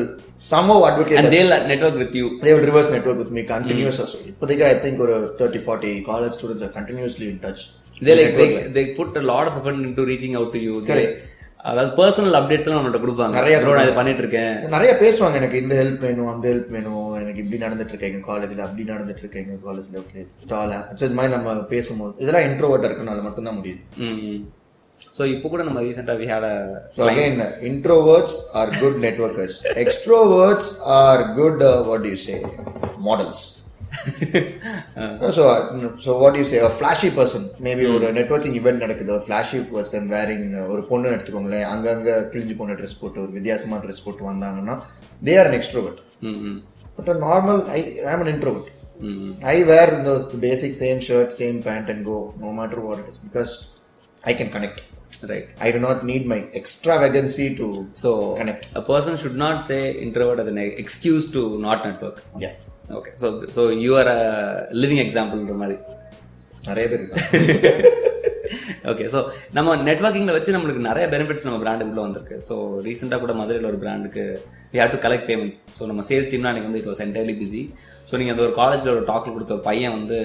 somehow 0.73 0.82
and 0.82 0.90
advocate 0.90 1.30
they'll 1.37 1.54
network 1.73 2.00
with 2.02 2.18
you 2.20 2.26
they 2.44 2.52
will 2.56 2.68
reverse 2.70 2.90
network 2.96 3.23
with 3.23 3.32
me 3.38 3.44
continues 3.54 4.00
இப்போதைக்கு 4.32 4.66
I 4.68 4.75
think 4.85 5.00
ஒரு 5.06 5.16
thirty 5.40 5.62
forty 5.66 5.92
college 6.11 6.37
students 6.38 6.66
are 6.68 6.75
continuously 6.78 7.28
in 7.32 7.40
touch 7.46 7.64
they 8.02 8.14
like 8.20 8.37
they 8.40 8.46
they 8.76 8.85
put 8.99 9.16
a 9.20 9.26
lot 9.32 9.46
of 9.50 9.56
effort 9.61 9.78
into 9.88 10.04
reaching 10.11 10.37
out 10.40 10.50
to 10.56 10.61
you. 10.66 10.75
They- 10.90 11.08
அதாவது 11.68 11.90
personal 11.99 12.37
updates 12.38 12.66
எல்லாம் 12.66 12.78
நம்மள்ட்ட 12.78 13.00
கொடுப்பாங்க. 13.04 13.35
நிறைய 13.38 13.56
நான் 13.61 13.87
இது 13.87 13.94
பண்ணிட்டு 13.99 14.23
இருக்கேன் 14.25 14.52
நிறைய 14.75 14.92
பேசுவாங்க 15.02 15.40
எனக்கு 15.40 15.62
இந்த 15.62 15.75
ஹெல்ப் 15.80 16.04
வேணும் 16.06 16.30
அந்த 16.32 16.46
ஹெல்ப் 16.52 16.70
வேணும். 16.76 17.08
எனக்கு 17.23 17.42
இப்படி 17.44 17.58
நடந்துட்டு 17.64 17.92
இருக்கு 17.94 18.11
எங்க 18.11 18.23
காலேஜ்ல 18.28 18.66
அப்படி 18.66 18.85
நடந்துட்டு 18.92 19.25
இருக்கு 19.25 19.42
எங்க 19.44 19.56
காலேஜ்ல 19.66 20.02
ஓகே 20.02 20.25
ஸ்டால் 20.37 20.75
ஸோ 20.99 21.02
இது 21.04 21.14
மாதிரி 21.14 21.35
நம்ம 21.37 21.54
பேசும்போது 21.75 22.14
இதெல்லாம் 22.18 22.46
இன்ட்ரோவர்ட் 22.50 22.87
இருக்கணும் 22.88 23.14
அது 23.16 23.23
மட்டும் 23.23 23.49
தான் 23.49 23.58
முடியுது 23.61 23.82
ஸோ 25.16 25.25
இப்போ 25.25 25.49
கூட 25.49 25.62
நம்ம 25.62 25.80
ரீசெண்டாக 25.80 26.18
we 26.20 26.26
had 26.30 26.49
So 26.96 27.06
again, 27.06 27.35
introverts 27.62 28.35
are 28.54 28.68
good 28.82 28.96
networkers. 28.96 29.54
Extroverts 29.76 30.68
are 31.00 31.35
good, 31.35 31.62
uh, 31.62 31.82
what 31.82 32.02
do 32.02 32.08
you 32.08 32.20
so, 35.36 35.42
uh, 35.48 35.98
so 35.98 36.18
what 36.18 36.34
do 36.34 36.40
you 36.40 36.44
say? 36.44 36.58
A 36.58 36.70
flashy 36.80 37.10
person. 37.18 37.42
Maybe 37.66 37.84
ஒரு 37.96 38.08
நெட்வொர்க்கிங் 38.18 38.56
இவெண்ட் 38.60 38.82
நடக்குது 38.84 39.12
ஒரு 39.16 39.24
ஃபிளாஷி 39.26 39.58
பர்சன் 39.72 40.06
வேரிங் 40.14 40.46
ஒரு 40.72 40.82
பொண்ணு 40.90 41.12
எடுத்துக்கோங்களேன் 41.16 41.66
அங்கங்க 41.72 42.10
கிழிஞ்சு 42.32 42.56
போன 42.60 42.76
dress 42.80 42.98
போட்டு 43.02 43.20
ஒரு 43.24 43.32
வித்தியாசமா 43.38 43.78
ட்ரெஸ் 43.84 44.04
போட்டு 44.06 44.24
வந்தாங்கன்னா 44.30 44.74
தே 45.28 45.36
ஆர் 45.42 45.50
an 45.52 45.56
extrovert 45.60 46.00
ம் 46.30 46.40
ம் 46.48 46.58
பட் 46.98 47.10
நார்மல் 47.28 47.62
ஐ 47.78 47.80
ஆம் 48.14 48.24
an 48.26 48.30
introvert 48.34 48.68
ம் 49.08 49.32
I 49.54 49.64
wear 49.70 49.88
those 50.08 50.26
basic 50.48 50.74
same 50.82 51.00
shirt, 51.08 51.30
same 51.42 51.56
pant 51.68 51.88
and 51.94 52.02
go 52.10 52.18
no 52.44 52.52
matter 52.60 52.78
what 52.88 52.98
it 53.02 53.08
is 53.14 53.18
because 53.26 53.54
I 54.24 54.34
can 54.40 54.50
connect. 54.56 54.78
Right 55.30 55.50
I 55.66 55.70
do 55.74 55.80
not 55.88 55.98
need 56.10 56.22
my 56.32 56.38
extravagancy 56.60 57.48
to 57.60 57.66
so 58.02 58.10
connect. 58.40 58.64
a 58.80 58.86
person 58.92 59.12
should 59.22 59.36
not 59.44 59.58
say 59.70 59.82
introvert 60.06 60.40
as 60.44 60.48
an 60.54 60.58
excuse 60.84 61.26
to 61.36 61.42
not 61.66 61.78
network 61.88 62.18
Yeah. 62.46 62.54
Okay 62.99 63.11
so 63.23 63.26
so 63.55 63.62
you 63.85 63.93
are 64.00 64.11
a 64.16 64.19
living 64.83 65.02
எக்ஸாம்பிள்ன்ற 65.05 65.55
மாதிரி. 65.62 65.76
நிறைய 66.69 66.87
பேர் 66.93 67.05
okay 68.90 69.05
so 69.12 69.19
நம்ம 69.57 69.75
நெட்ஒர்க்கிங்கில் 69.88 70.37
வச்சு 70.37 70.55
நம்மளுக்கு 70.57 70.83
நிறைய 70.88 71.05
benefits 71.14 71.47
நம்ம 71.47 71.59
பிராண்டுக்குள்ள 71.62 72.02
வந்திருக்கு. 72.07 72.37
So 72.49 72.55
ரீசெண்டாக 72.87 73.21
கூட 73.25 73.33
மதுரையில் 73.40 73.69
ஒரு 73.71 73.78
பிராண்டுக்கு 73.85 74.25
we 74.73 74.78
have 74.81 74.95
to 74.95 75.00
collect 75.07 75.28
payments 75.31 75.61
so 75.76 75.87
நம்ம 75.90 76.05
சேல்ஸ் 76.11 76.31
டீம்லாம் 76.33 76.52
எனக்கு 76.55 76.69
வந்து 76.71 76.81
it 76.83 76.90
was 76.93 77.02
entirely 77.07 77.35
busy 77.40 77.62
so 78.11 78.14
நீங்கள் 78.21 78.35
அந்த 78.35 78.45
ஒரு 78.47 78.55
காலேஜில் 78.61 78.93
ஒரு 78.97 79.05
டாக்கில் 79.11 79.35
கொடுத்த 79.37 79.57
ஒரு 79.57 79.64
பையன் 79.71 79.97
வந்து 79.99 80.19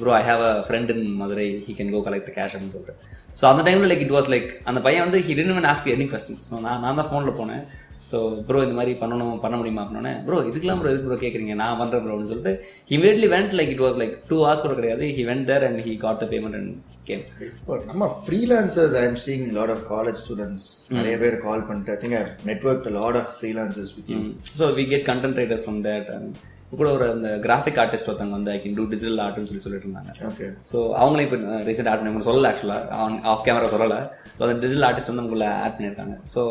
bro 0.00 0.12
I 0.20 0.22
have 0.30 0.42
a 0.50 0.52
friend 0.66 0.90
in 0.94 1.04
Madurai. 1.22 1.48
He 1.66 1.74
can 1.78 1.92
go 1.94 2.00
collect 2.08 2.30
cash 2.36 2.54
அப்படின்னு 2.54 2.74
சொல்லிட்டு. 2.76 2.96
ஸோ 3.40 3.44
அந்த 3.50 3.62
டைமில் 3.66 3.90
லைக் 3.92 4.04
இட் 4.06 4.14
வாஸ் 4.16 4.30
லைக் 4.34 4.48
அந்த 4.70 4.80
பையன் 4.86 5.04
வந்து 5.06 5.20
he 5.26 5.34
didn't 5.38 5.70
ask 5.72 5.88
any 5.96 6.06
questions 6.14 6.46
நான் 6.66 6.82
நான் 6.84 6.98
தான் 7.00 7.08
ஃபோனில் 7.10 7.38
போனேன். 7.40 7.62
ஸோ 8.10 8.18
ப்ரோ 8.46 8.60
இந்த 8.64 8.76
மாதிரி 8.76 8.92
பண்ணணும் 9.00 9.40
பண்ண 9.42 9.54
முடியுமா 9.58 9.82
அப்படின்னே 9.84 10.12
ப்ரோ 10.26 10.38
இதுக்கெல்லாம் 10.46 10.80
ப்ரோ 10.80 10.90
எதுக்கு 10.92 11.08
ப்ரோ 11.08 11.18
கேட்குறீங்க 11.22 11.54
நான் 11.56 11.78
பண்ணுறேன் 11.80 12.04
ப்ரோன்னு 12.04 12.30
சொல்லிட்டு 12.30 12.52
immediately 12.90 13.28
went 13.34 13.56
like 13.58 13.72
it 13.74 13.84
was 13.84 13.98
like 14.02 14.14
two 14.30 14.38
hours 14.40 14.64
கூட 14.64 14.74
கிடையாது. 14.74 15.04
He 15.16 15.24
went 15.28 15.46
there 15.50 15.66
and 15.68 15.80
he 15.86 15.94
got 15.98 16.20
the 16.22 16.28
payment 16.32 16.58
and 16.58 16.72
came 17.04 17.22
இப்போ 17.50 17.76
நம்ம 17.86 18.08
freelancers 18.24 18.96
I 19.00 19.04
am 19.04 19.20
seeing 19.24 19.44
lot 19.58 19.72
of 19.74 19.84
college 19.92 20.20
students 20.22 20.66
நிறைய 20.90 21.16
பேர் 21.18 21.36
கால் 21.44 21.66
பண்ணிட்டு 21.68 21.92
I 21.94 21.98
think 22.02 22.16
I 22.16 22.24
network 22.50 22.88
lot 22.98 23.18
of 23.22 23.32
freelancers 23.38 23.92
with 23.98 24.12
so 24.60 24.68
we 24.74 24.86
get 24.92 25.06
content 25.06 25.40
writers 25.42 25.64
from 25.66 25.80
that 25.88 26.10
இப்போ 26.12 26.57
கூட 26.76 26.88
ஒரு 26.96 27.04
அந்த 27.12 27.28
graphic 27.44 27.78
artist 27.82 28.08
ஒருத்தவங்க 28.08 28.36
வந்து 28.38 28.52
ஐ 28.54 28.58
கேன் 28.62 28.76
டூ 28.78 28.84
டிஜிட்டல் 28.92 29.20
ஆர்ட்னு 29.24 29.48
சொல்லி 29.50 29.64
சொல்லிட்டு 29.66 29.86
இருந்தாங்க. 29.86 30.10
ஓகே 30.30 30.46
ஸோ 30.70 30.78
அவங்களே 31.02 31.24
இப்போ 31.26 31.38
ரீசெண்ட் 31.68 31.90
ஆட் 31.90 32.00
பண்ணி 32.00 32.28
சொல்லலை 32.28 32.50
ஆக்சுவலாக 32.50 33.22
ஆஃப் 33.32 33.44
கேமரா 33.46 33.68
சொல்லலை. 33.74 33.98
ஸோ 34.36 34.40
அந்த 34.46 34.56
டிஜிட்டல் 34.64 34.86
ஆர்டிஸ்ட் 34.88 35.10
வந்து 35.12 35.24
உங்களை 35.26 35.48
ஆட் 35.64 35.76
பண்ணியிருக்காங்க. 35.76 36.16
So 36.34 36.42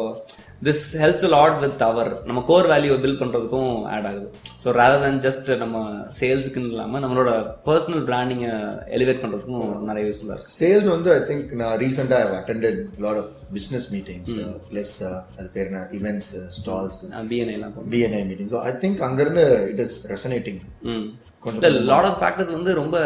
this 0.68 0.84
helps 1.02 1.26
lot 1.36 1.58
with 1.64 1.84
our 1.90 2.10
நம்ம 2.30 2.44
கோர் 2.50 2.70
வேல்யூ 2.74 2.94
பில்ட் 3.04 3.22
பண்ணுறதுக்கும் 3.22 3.74
ஆட் 3.96 4.08
ஆகுது. 4.12 4.28
ஸோ 4.64 4.68
ரேதர் 4.80 5.04
than 5.06 5.18
ஜஸ்ட் 5.26 5.50
நம்ம 5.64 5.84
சேல்ஸுக்குன்னு 6.20 6.72
இல்லாமல் 6.74 7.04
நம்மளோட 7.04 7.32
பர்சனல் 7.68 8.04
பிராண்டிங்கை 8.10 8.54
எலிவேட் 8.98 9.22
பண்ணுறதுக்கும் 9.24 9.86
நிறைய 9.90 10.04
யூஸ்ஃபுல்லாக 10.10 10.38
இருக்குது 10.38 10.58
சேல்ஸ் 10.62 10.90
வந்து 10.96 11.12
ஐ 11.18 11.20
திங்க் 11.30 11.54
நான் 11.62 11.78
ரீசெண்டாக 11.84 12.26
I've 12.26 12.36
attended 12.40 12.80
lot 13.06 13.20
of 13.24 13.32
business 13.56 13.88
meetings 13.96 14.32
plus 14.70 14.94
அது 15.38 15.48
பேர் 15.56 15.68
என்ன 15.70 15.82
events 16.00 16.32
stalls 16.58 17.00
பிஎன்ஐலாம் 17.34 17.76
BNI 17.94 18.24
meeting 18.30 18.50
so 18.54 18.60
I 18.70 18.74
think 18.84 19.04
அங்கேருந்து 19.08 19.46
இட் 19.74 19.84
இஸ் 19.86 19.98
ரெசனேட்டிங் 20.14 20.62
ம் 20.94 21.06
இல்லை 21.60 21.84
லாட் 21.92 22.10
ஆஃப் 22.10 22.20
ஃபேக்டர்ஸ் 22.24 22.58
வந்து 22.58 22.74
ரொம்ப 22.82 22.98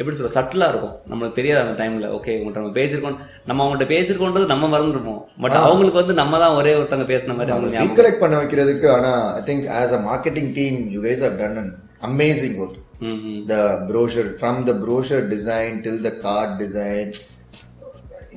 எப்படி 0.00 0.16
சொல்ற 0.18 0.30
சட்டிலாக 0.36 0.72
இருக்கும். 0.72 0.94
நம்மளுக்கு 1.10 1.38
தெரியாது 1.38 1.60
அந்த 1.64 1.74
டைமில் 1.80 2.06
ஓகே 2.16 2.32
உங்கள்கிட்ட 2.38 2.62
நம்ம 2.62 2.76
பேசியிருக்கோம். 2.78 3.18
நம்ம 3.48 3.62
அவங்கள்ட்ட 3.64 3.86
பேசியிருக்கோன்றது 3.92 4.46
நம்ம 4.52 4.68
மறந்துருப்போம். 4.72 5.20
பட் 5.44 5.58
அவங்களுக்கு 5.60 6.00
வந்து 6.00 6.14
நம்ம 6.20 6.38
தான் 6.42 6.56
ஒரே 6.60 6.72
ஒருத்தங்க 6.78 7.06
பேசின 7.12 7.36
மாதிரி 7.38 7.54
அவங்க 7.54 7.84
ரீகலெக்ட் 7.84 8.22
பண்ண 8.22 8.34
வைக்கிறதுக்கு 8.40 8.88
ஆனால் 8.96 9.22
I 9.40 9.42
think 9.50 9.68
as 9.80 9.94
a 9.98 10.00
marketing 10.08 10.50
team 10.58 10.78
you 10.94 11.02
guys 11.06 11.22
have 11.26 11.36
done 11.42 11.60
an 11.62 11.70
amazing 12.08 12.56
work 12.64 12.80
hmm 13.10 13.20
hmm 13.28 13.38
the 13.52 13.60
brochure 13.90 14.28
from 14.40 14.58
the 14.70 14.74
brochure 14.82 15.22
design 15.34 15.72
till 15.84 16.00
the 16.08 16.14
card 16.24 16.50
design 16.64 17.06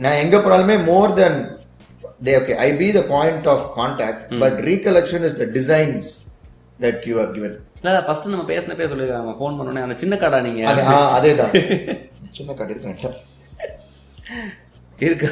நான் 0.04 0.20
எங்க 0.24 0.38
போனாலுமே 0.38 0.78
more 0.92 1.14
than 1.22 1.40
they 2.22 2.36
okay 2.36 2.56
i 2.58 2.72
be 2.72 2.92
the 2.92 3.04
point 3.04 3.46
of 3.46 3.60
contact 3.74 4.22
but 4.44 4.54
recollection 4.64 5.24
is 5.24 5.36
the 5.36 5.48
designs 5.58 6.06
that 6.80 7.06
you 7.10 7.18
have 7.18 7.34
given 7.38 7.54
இல்லை 7.80 8.00
first 8.06 8.28
நம்ம 8.34 8.46
பேசினப்பே 8.52 8.86
சொல்லியிருக்காங்க 8.92 9.34
phone 9.40 9.58
பண்ணோன்னே 9.58 9.82
அந்த 9.86 9.96
சின்ன 10.04 10.16
கடை 10.22 10.38
நீங்க 10.46 10.62
அது 10.70 10.84
அதேதான் 11.18 11.54
சின்ன 12.38 12.54
கடை 12.60 12.72
இருக்கு 12.76 13.12
இருக்கு 15.06 15.28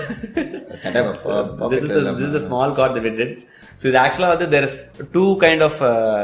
இது 3.88 3.98
ஆக்சுவலாக 4.04 4.34
வந்து 4.34 4.48
uh, 5.82 6.22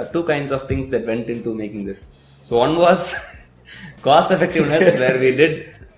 was 2.85 3.01
cost 4.07 4.29
effectiveness 4.37 4.85
where 5.01 5.17
we 5.19 5.31
did 5.41 5.53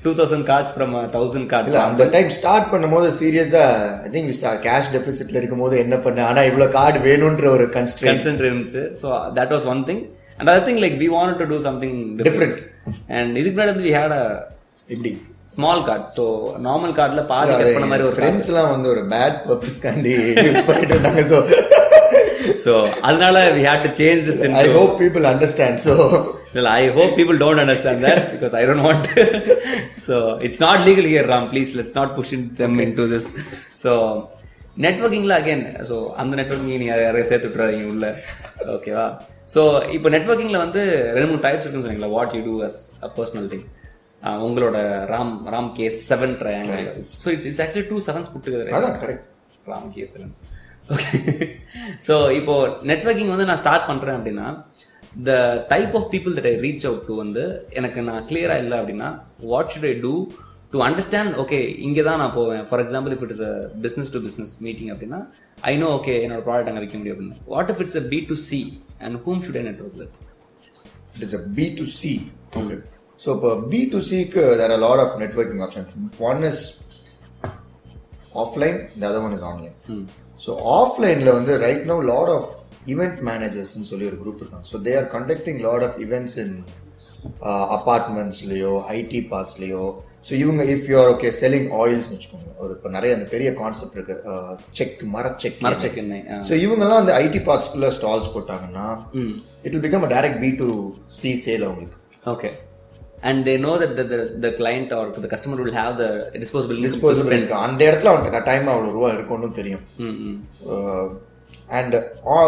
2000 0.05 0.45
cards 0.45 0.71
from 0.75 0.89
a 0.95 1.03
1000 1.09 1.43
cards. 1.51 1.67
இல்ல 1.69 1.81
அந்த 1.89 2.05
டைம் 2.15 2.29
ஸ்டார்ட் 2.37 2.67
பண்ணும்போது 2.73 3.07
சீரியஸா 3.19 3.63
ஐ 4.05 4.09
திங்க் 4.15 4.31
கேஷ் 4.65 4.89
டெபிசிட்ல 4.95 5.39
இருக்கும்போது 5.41 5.77
என்ன 5.83 5.97
பண்ண 6.05 6.25
ஆனா 6.29 6.43
இவ்வளவு 6.49 6.75
கார்டு 6.77 6.99
வேணும்ன்ற 7.07 7.47
ஒரு 7.57 7.67
கன்ஸ்டன்ட் 7.77 8.43
இருந்துச்சு. 8.43 8.83
So 9.01 9.07
that 9.39 9.53
was 9.55 9.67
one 9.73 9.83
thing 9.89 10.03
and 10.39 10.49
other 10.51 10.67
thing 10.69 10.81
like 10.85 10.97
we 11.03 11.09
want 11.17 11.39
to 11.41 11.47
do 11.53 11.59
something 11.69 11.97
different 12.21 12.59
and 13.17 13.37
இதுக்கு 13.41 13.55
முன்னாடி 13.57 13.85
வி 13.87 13.93
ஹேட் 13.99 14.15
அ 14.19 14.25
இப்படி 14.89 15.11
ஸ்மால் 15.53 15.83
கார்டு 15.87 16.05
ஸோ 16.17 16.23
நார்மல் 16.65 16.95
கார்டில் 16.99 17.25
பாதி 17.33 17.51
கட் 17.53 17.75
பண்ண 17.77 17.89
மாதிரி 17.91 18.07
ஒரு 18.09 18.15
ஃப்ரெண்ட்ஸ் 18.17 18.49
எல்லாம் 18.51 18.71
வந்து 18.75 18.89
ஒரு 18.93 19.03
பேட் 19.13 19.37
பர்பஸ்க்காண்டி 19.49 20.13
யூஸ் 20.47 20.67
பண்ணிட்டு 20.69 20.93
இருந்தாங்க 20.95 21.23
ஸோ 21.33 21.39
ஸோ 22.65 22.73
அதனால 23.07 23.37
we 23.57 23.63
had 23.69 23.85
to 23.87 23.91
change 24.01 24.23
this 24.29 24.43
I 24.63 24.67
hope 24.77 24.95
people 25.03 25.25
understand 25.31 25.79
so 25.87 25.95
Well, 26.53 26.67
I 26.69 26.91
hope 26.91 27.15
people 27.15 27.37
don't 27.37 27.59
understand 27.59 28.03
that 28.03 28.31
because 28.31 28.53
I 28.53 28.65
don't 28.65 28.83
want. 28.83 29.05
so 29.99 30.15
it's 30.37 30.59
not 30.59 30.85
legal 30.85 31.05
here, 31.05 31.27
Ram. 31.27 31.49
Please, 31.49 31.73
let's 31.73 31.95
not 31.95 32.15
push 32.15 32.31
them 32.61 32.79
into 32.79 33.05
this. 33.07 33.25
So 33.75 33.93
நெட்ஒர்க்கிங்ல 34.83 35.33
again 35.39 35.63
so 35.89 35.95
அந்த 36.21 36.33
networking 36.39 36.71
நீங்க 36.73 36.85
யாரையும் 36.99 37.27
சேர்த்து 37.31 37.47
விட்டுறாதீங்க 37.47 37.89
உள்ள. 37.91 38.05
ஓகேவா 38.75 39.03
so 39.53 39.61
இப்போ 39.95 40.07
நெட்ஒர்க்கிங்ல 40.15 40.59
வந்து 40.63 40.81
ரெண்டு 41.15 41.27
மூணு 41.31 41.43
டைப்ஸ் 41.43 41.65
இருக்குன்னு 41.65 41.85
சொன்னீங்களா 41.87 42.09
what 42.15 42.33
you 42.37 42.41
do 42.47 42.55
as 42.67 42.79
a 43.05 43.09
personal 43.17 43.47
thing 43.51 43.65
உங்களோட 44.45 44.77
Ram 45.11 45.33
Ram 45.55 45.69
case 45.79 45.97
seven 46.09 46.35
triangle 46.41 46.87
so 47.13 47.27
it's 47.35 47.49
it's 47.49 47.61
actually 47.65 47.85
two 47.91 47.99
sevens 48.07 48.31
put 48.33 48.53
அதான் 48.79 48.97
கரெக்ட் 49.03 49.27
ராம் 49.65 49.87
கேசலன்ஸ் 49.97 50.39
ஓகே 50.89 51.19
ஸோ 52.07 52.15
இப்போ 52.39 52.55
நெட்வொர்க்கிங் 52.91 53.33
வந்து 53.33 53.47
நான் 53.49 53.61
ஸ்டார்ட் 53.63 53.87
பண்ணுறேன் 53.91 54.17
அப்படின்னா 54.17 54.47
the 55.29 55.31
type 55.69 55.93
of 55.99 56.07
people 56.13 56.35
that 56.37 56.49
I 56.51 56.55
reach 56.65 56.87
out 56.89 57.05
to 57.09 57.15
வந்து 57.15 57.43
எனக்கு 57.71 58.01
நான் 58.09 58.25
கிளியராக 58.31 58.63
இல்லை 58.65 58.77
அப்படின்னா 58.81 59.09
what 59.53 59.71
should 59.73 59.87
I 59.91 59.93
do 60.05 60.13
to 60.73 60.79
understand 60.87 61.33
okay 61.43 61.59
இங்கே 61.87 62.03
தான் 62.09 62.21
நான் 62.23 62.35
போவேன் 62.39 62.63
for 62.69 62.83
example 62.85 63.13
if 63.15 63.23
it 63.27 63.33
is 63.37 63.45
a 63.49 63.53
business 63.85 64.13
to 64.15 64.21
business 64.27 64.53
meeting 64.67 64.91
அப்படின்னா 64.93 65.19
ஐ 65.71 65.75
நோ 65.83 65.89
ஓகே 65.97 66.15
என்னோட 66.25 66.43
ப்ராடக்ட் 66.49 66.71
அங்கே 66.71 66.83
விற்க 66.85 66.99
முடியும் 67.01 67.17
அப்படின்னு 67.17 67.51
what 67.55 67.71
if 67.73 67.81
it's 67.85 67.99
a 68.03 68.05
B 68.13 68.19
to 68.31 68.37
C 68.49 68.61
and 68.99 69.17
whom 69.27 69.41
should 69.47 69.59
I 69.61 69.65
network 69.69 69.99
with 70.03 70.19
It 71.15 71.23
is 71.23 71.33
a 71.35 71.41
B2C. 71.57 71.99
Okay. 72.55 72.77
So 73.17 73.39
for 73.41 73.51
B2C, 73.71 74.09
க்கு, 74.23 74.43
there 74.59 74.69
are 74.69 74.77
a 74.77 74.83
lot 74.85 74.99
of 74.99 75.09
networking 75.21 75.59
options. 75.61 75.89
One 76.19 76.43
is 76.43 76.57
offline, 78.35 78.77
the 78.95 79.07
other 79.07 79.21
one 79.21 79.33
is 79.33 79.43
online. 79.43 79.75
So 80.37 80.51
offline 80.77 81.21
ல 81.27 81.33
வந்து 81.33 81.53
right 81.57 81.83
now 81.85 81.97
lot 82.05 82.29
of 82.37 82.43
event 82.87 83.17
managers 83.23 83.69
னு 83.75 83.85
சொல்லி 83.85 84.07
ஒரு 84.07 84.17
group 84.17 84.39
இருக்காங்க. 84.41 84.65
So 84.65 84.77
they 84.79 84.95
are 84.95 85.07
conducting 85.07 85.59
lot 85.61 85.83
of 85.83 85.93
events 85.99 86.33
in 86.37 86.49
uh, 87.43 87.65
apartmentsலயோ 87.77 88.71
IT 88.95 89.21
பார்க்ஸ்லயோ 89.31 89.83
so 90.27 90.33
இவங்க 90.41 90.63
if 90.73 90.85
you're 90.91 91.09
okay 91.13 91.29
selling 91.39 91.69
oils 91.79 92.09
வச்சுக்கோங்க 92.11 92.49
ஒரு 92.63 92.73
இப்போ 92.75 92.89
நிறைய 92.89 93.15
அந்த 93.15 93.25
பெரிய 93.31 93.49
கான்செப்ட் 93.57 93.95
இருக்கு 93.97 94.15
செக் 94.79 95.01
மர 95.13 95.25
செக் 95.43 95.57
எண்ணெய் 96.03 96.23
ஆ. 96.33 96.37
ஸோ 96.49 96.53
இவங்கெல்லாம் 96.65 97.01
அந்த 97.03 97.13
ஐடி 97.23 97.41
பார்க்ஸ்குள்ள 97.49 97.89
ஸ்டால்ஸ் 97.97 98.29
போட்டாங்கன்னா 98.35 98.85
it 99.65 99.73
will 99.73 99.85
become 99.87 100.05
a 100.07 100.13
direct 100.13 100.39
B 100.45 100.51
to 100.61 100.69
C 101.19 101.31
sale 101.47 101.65
அவங்களுக்கு 101.69 101.99
Okay. 102.33 102.51
And 103.23 103.37
they 103.47 103.55
know 103.57 103.73
that 103.81 103.91
the, 103.97 104.03
the, 104.05 104.17
the 104.37 104.51
client 104.53 104.89
or 104.91 105.03
the 105.17 105.29
customer 105.29 105.57
will 105.57 105.75
have 105.75 105.93
the 105.97 106.09
disposable 106.35 106.75
income 106.75 106.83
to 106.83 106.89
disposable 106.89 107.27
spend. 107.27 107.39
இருக்கு 107.39 107.55
அந்த 107.65 107.81
இடத்துல 107.89 108.11
அவனுக்கு 108.11 108.35
கட்டாயமா 108.35 108.71
அவ்வளோ 108.73 108.91
ரூபா 108.95 109.09
இருக்கும்னு 109.13 109.49
தெரியும் 109.59 109.83
ம், 109.99 110.17
ம். 110.25 110.37
அண்ட் 111.73 111.95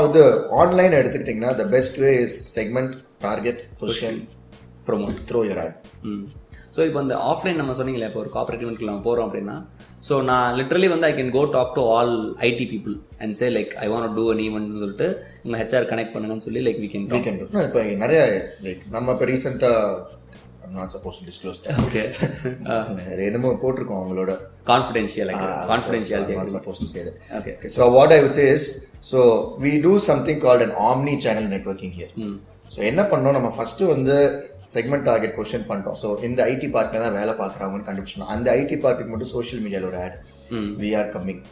இது 0.08 0.24
ஆன்லைன் 0.62 0.98
எடுத்துக்கிட்டிங்கன்னா 1.00 1.54
the 1.56 1.66
best 1.72 2.00
way 2.04 2.12
is 2.24 2.40
segment 2.56 2.96
target 3.22 3.62
position 3.80 4.20
Promote. 4.88 5.20
Through 5.30 5.40
your 5.46 5.60
ad 5.62 5.76
so 6.76 6.82
இப்போ 6.88 7.00
இந்த 7.04 7.16
ஆஃப்லைன் 7.30 7.60
நம்ம 7.60 7.74
சொன்னீங்களே 7.78 8.08
இப்போ 8.10 8.20
ஒரு 8.22 8.32
கார்பரேட் 8.34 8.64
இவெண்ட்க்கு 8.64 8.88
நம்ம 8.90 9.02
போகிறோம் 9.02 9.28
அப்படின்னா 9.28 9.56
ஸோ 10.08 10.16
நான் 10.24 10.58
லிட்ரலி 10.60 10.88
வந்து 10.94 11.08
I 11.08 11.14
can 11.16 11.32
go 11.32 11.44
talk 11.54 11.72
to 11.78 11.84
all 11.94 12.14
IT 12.48 12.66
people 12.72 12.96
and 13.22 13.36
say 13.40 13.48
like 13.56 13.72
I 13.84 13.88
want 13.92 14.16
do 14.18 14.26
an 14.32 14.42
ஈவெண்ட்னு 14.46 14.82
சொல்லிட்டு 14.84 15.08
உங்கள் 15.44 15.60
ஹெச்ஆர் 15.62 15.88
கனெக்ட் 15.92 16.14
பண்ணுங்கன்னு 16.16 16.46
சொல்லி 16.48 16.64
லைக் 16.66 16.82
வீ 16.84 16.90
கேன் 16.94 17.08
வீக்கெண்ட் 17.14 17.42
இப்போ 17.64 17.84
நிறைய 18.04 18.22
லைக் 18.66 18.84
நம்ம 18.92 19.16
இப்போ 19.16 19.28
ரீசெண்டாக 19.32 20.45
நாட் 20.78 20.92
சப்போஸ் 20.96 21.18
டிஸ்க்ளோஸ் 21.28 21.60
ஓகே 21.86 22.02
என்னமோ 23.28 23.52
போட்டிருக்கோம் 23.64 24.00
அவங்களோட. 24.02 24.32
Confidential 24.72 25.32
confidentiality 25.72 26.36
not 26.40 26.52
supposed 26.56 26.82
to 26.84 26.90
say 26.94 27.04
that. 27.08 27.16
Okay 27.40 27.52
Okay, 27.58 27.70
so 27.76 27.88
what 27.98 28.12
I 28.18 28.22
would 28.24 28.36
say 28.40 28.48
is, 28.58 28.66
so 29.12 29.20
we 29.66 29.72
do 29.88 29.94
something 30.10 30.38
called 30.46 30.64
an 30.68 30.74
omni-channel 30.90 31.48
networking 31.54 31.92
here. 32.00 32.12
So 32.76 32.80
என்ன 32.92 33.02
பண்ணோம்? 33.12 33.36
நம்ம 33.40 33.52
ஃபர்ஸ்ட் 33.58 33.84
வந்து 33.96 34.16
செக்மெண்ட் 34.76 35.06
டார்கெட் 35.10 35.36
கொஸ்டின் 35.40 35.68
பண்ணிட்டோம். 35.68 35.98
So 36.04 36.08
இந்த 36.30 36.40
IT 36.54 36.70
பார்ட்ல 36.76 37.04
தான் 37.04 37.18
வேலை 37.20 37.36
பார்க்குறாங்கன்னு 37.42 37.88
கண்டுபிடிச்சோம் 37.90 38.32
அந்த 38.36 38.48
ஐடி 38.62 38.78
பார்ட்டுக்கு 38.86 39.14
மட்டும் 39.14 39.34
சோஷியல் 39.36 39.62
மீடியால 39.66 39.90
ஒரு 39.92 40.00
ஆட் 40.06 40.18
வி 40.82 40.90
ஆர் 41.02 41.12
கம்மிங் 41.18 41.44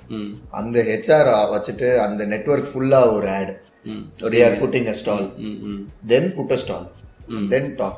அந்த 0.62 0.80
ஹெச்ஆர் 0.90 1.30
வச்சுட்டு 1.54 1.90
அந்த 2.08 2.26
நெட்வொர்க் 2.34 2.72
ஃபுல்லா 2.74 3.02
ஒரு 3.18 3.30
ஆட் 3.38 3.54
putting 4.64 4.86
a 4.92 4.98
stall. 5.00 5.24
ம் 5.48 5.56
ம் 5.70 5.80
then 6.12 6.26
put 6.36 6.52
a 6.58 6.60
stall. 6.64 6.84
Then 7.54 7.66
talk. 7.80 7.98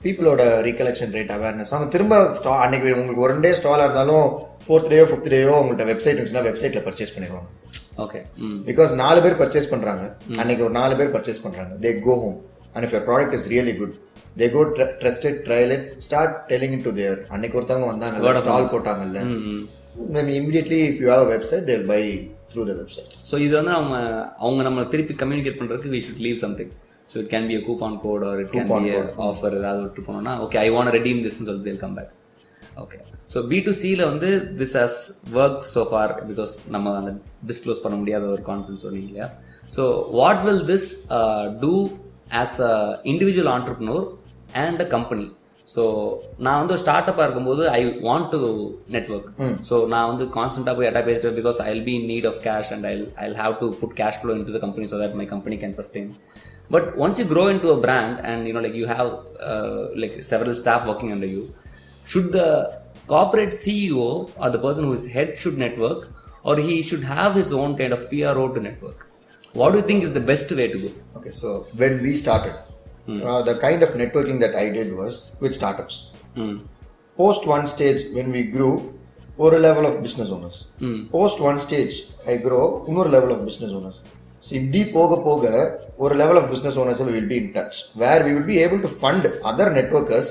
பீப்புளோட 0.00 0.42
ரீகலெக்ஷன் 0.66 1.14
ரேட் 1.16 1.32
அவேர்னஸ் 1.34 1.72
அவங்க 1.74 1.88
திரும்ப 1.90 2.14
அன்னைக்கு 2.64 2.94
உங்களுக்கு 2.96 3.24
ஒரு 3.26 3.34
டே 3.44 3.52
ஸ்டாலாக 3.58 3.86
இருந்தாலும் 3.88 4.26
ஃபோர்த் 4.64 4.88
டேயோ 4.92 5.04
ஃபிஃப்த் 5.08 5.32
டேயோ 5.34 5.52
உங்கள்கிட்ட 5.58 5.86
வெப்சைட் 5.90 6.14
இருந்துச்சுன்னா 6.14 6.46
வெப்சைட்ல 6.48 6.82
பர்ச்சேஸ் 6.86 7.14
பண்ணிடுவாங்க. 7.14 7.48
ஓகே 8.04 8.20
பிகாஸ் 8.68 8.92
நாலு 9.00 9.18
பேர் 9.24 9.38
பர்ச்சேஸ் 9.40 9.72
பண்றாங்க. 9.72 10.04
அன்னைக்கு 10.40 10.64
ஒரு 10.64 10.74
நாலு 10.78 10.94
பேர் 10.98 11.14
பர்ச்சேஸ் 11.14 11.44
பண்றாங்க. 11.44 11.72
They 11.84 11.92
go 12.00 12.14
home 12.22 12.38
and 12.74 12.84
if 12.86 12.94
your 12.96 13.06
product 13.08 13.36
is 13.38 13.48
really 13.52 13.74
good 13.78 13.94
they 14.36 14.46
go 14.50 14.60
trusted 15.00 15.40
trial 15.46 15.72
it 15.76 15.86
start 16.06 16.36
telling 16.50 16.76
it 16.76 16.84
to 16.84 16.92
their 17.00 17.18
அன்னைக்கு 17.30 17.58
ஒருத்தவங்க 17.60 17.88
வந்தாங்க 17.92 18.38
ஸ்டால் 18.40 18.70
போட்டாங்கல்ல 18.72 19.22
ம் 19.26 19.40
ம். 19.48 19.64
Immediately 20.38 20.80
if 20.88 21.00
you 21.02 21.10
have 21.12 21.26
website 21.32 21.66
they'll 21.70 21.86
buy 21.88 22.00
through 22.52 22.64
the 22.70 22.74
website 22.80 23.12
so 23.30 23.34
இது 23.38 23.54
வந்து 23.60 23.74
அவங்க 23.78 23.96
அவங்க 24.38 24.62
நம்ம 24.62 24.86
திருப்பி 24.92 25.16
கம்யூனிகேட் 25.22 25.58
பண்ணுறதுக்கு 25.60 25.92
we 25.94 26.00
should 26.06 26.24
leave 26.26 26.40
something 26.44 26.72
so 27.08 27.16
it 27.18 27.30
can 27.32 27.46
be 27.48 27.56
a 27.56 27.62
coupon 27.66 27.96
code 28.04 28.24
or 28.28 28.40
it 28.42 28.52
can 28.54 28.68
be 28.70 28.92
offer 29.26 29.56
ஏதாவது 29.58 29.82
விட்டு 29.84 30.04
போனோம்னா 30.06 30.34
ஓகே 30.44 30.58
ஐ 30.58 30.68
வாண்ட் 30.76 30.94
ரெடீம் 30.96 31.22
திஸ்ன்னு 31.26 31.48
சொல்லிட்டு 31.48 31.68
they'll 31.68 31.82
come 31.84 31.96
back. 31.98 32.10
Okay 32.82 32.98
so 33.32 33.38
B 33.48 33.58
to 33.64 33.72
சியில் 33.80 34.04
வந்து 34.04 34.28
this 34.60 34.76
has 34.80 35.00
work 35.38 35.66
so 35.72 35.80
for 35.90 36.12
because 36.28 36.52
நம்ம 36.74 36.94
அந்த 37.00 37.10
disclose 37.50 37.82
பண்ண 37.84 37.96
முடியாத 37.98 38.24
ஒரு 38.34 38.42
கான்செப்ட் 38.48 38.84
சொன்னீங்க 38.86 39.08
இல்லையா? 39.10 39.28
So 39.70 39.82
what 40.18 40.42
will 40.46 40.64
this 40.70 40.88
do 41.62 41.72
as 42.40 42.58
a 42.66 42.74
individual 43.12 43.52
entrepreneur 43.54 44.04
and 44.62 44.82
a 44.82 44.88
company 44.94 45.26
so 45.68 45.82
நான் 46.38 46.60
வந்து 46.62 46.76
ஸ்டார்ட் 46.80 47.10
அப்பாக 47.10 47.26
இருக்கும்போது 47.26 47.62
I 47.70 47.80
want 48.06 48.30
to 48.34 48.40
network 48.96 49.28
so 49.68 49.74
நான் 49.92 50.08
வந்து 50.10 50.24
கான்ஸ்டன்ட்டாக 50.36 50.74
போய் 50.78 50.88
எட்டா 50.88 51.02
பேசிட்டு 51.06 51.36
because 51.38 51.60
I 51.66 51.74
be 51.86 51.94
in 51.98 52.08
need 52.12 52.28
of 52.30 52.40
cash 52.46 52.72
and 52.76 52.86
I 52.90 52.94
I 53.24 53.28
have 53.42 53.54
to 53.60 53.68
put 53.80 53.94
cash 54.00 54.18
flow 54.20 54.34
in 54.36 54.46
to 54.48 54.54
the 54.56 54.62
company 54.66 54.88
so 54.92 54.98
that 55.02 55.16
my 55.20 55.26
company 55.34 55.58
can 55.62 55.76
sustain 55.80 56.10
But 56.70 56.96
once 56.96 57.18
you 57.18 57.24
grow 57.24 57.48
into 57.48 57.70
a 57.70 57.80
brand 57.80 58.24
and 58.24 58.46
you 58.46 58.52
know 58.52 58.60
like 58.60 58.74
you 58.74 58.86
have 58.86 59.06
uh, 59.40 59.88
like 59.94 60.22
several 60.24 60.54
staff 60.54 60.86
working 60.86 61.12
under 61.12 61.26
you, 61.26 61.54
should 62.04 62.32
the 62.32 62.80
corporate 63.06 63.50
CEO 63.50 64.30
or 64.38 64.50
the 64.50 64.58
person 64.58 64.84
who 64.84 64.92
is 64.92 65.10
head 65.10 65.36
should 65.38 65.58
network 65.58 66.08
or 66.42 66.56
he 66.56 66.82
should 66.82 67.04
have 67.04 67.34
his 67.34 67.52
own 67.52 67.76
kind 67.76 67.92
of 67.92 68.08
PRO 68.10 68.48
to 68.54 68.60
network? 68.60 69.08
What 69.52 69.72
do 69.72 69.78
you 69.78 69.84
think 69.84 70.02
is 70.02 70.12
the 70.12 70.20
best 70.20 70.50
way 70.50 70.68
to 70.68 70.78
go? 70.78 70.90
Okay, 71.16 71.30
so 71.30 71.66
when 71.76 72.02
we 72.02 72.16
started, 72.16 72.54
mm. 73.06 73.22
uh, 73.22 73.42
the 73.42 73.58
kind 73.58 73.82
of 73.82 73.90
networking 73.90 74.40
that 74.40 74.54
I 74.54 74.70
did 74.70 74.96
was 74.96 75.30
with 75.40 75.54
startups. 75.54 76.10
Mm. 76.36 76.66
Post 77.16 77.46
one 77.46 77.66
stage, 77.66 78.10
when 78.14 78.32
we 78.32 78.44
grew, 78.44 78.98
were 79.36 79.56
a 79.56 79.58
level 79.58 79.84
of 79.84 80.02
business 80.02 80.30
owners. 80.30 80.68
Mm. 80.80 81.10
Post 81.10 81.38
one 81.38 81.58
stage, 81.58 82.04
I 82.26 82.38
grow, 82.38 82.86
another 82.86 83.10
level 83.10 83.32
of 83.32 83.44
business 83.44 83.72
owners. 83.72 84.00
இப்படி 84.50 84.84
போக 84.84 85.18
போக 85.18 85.42
ஒரு 85.96 86.14
of 86.36 86.44
business 86.50 86.76
owners 86.76 87.00
we 87.00 87.12
will 87.12 87.28
be 87.28 87.36
in 87.36 87.52
touch, 87.52 87.76
where 87.94 88.20
we 88.26 88.34
will 88.34 88.46
be 88.46 88.58
able 88.58 88.80
to 88.80 88.90
fund 89.02 89.24
other 89.42 89.68
networkers 89.70 90.28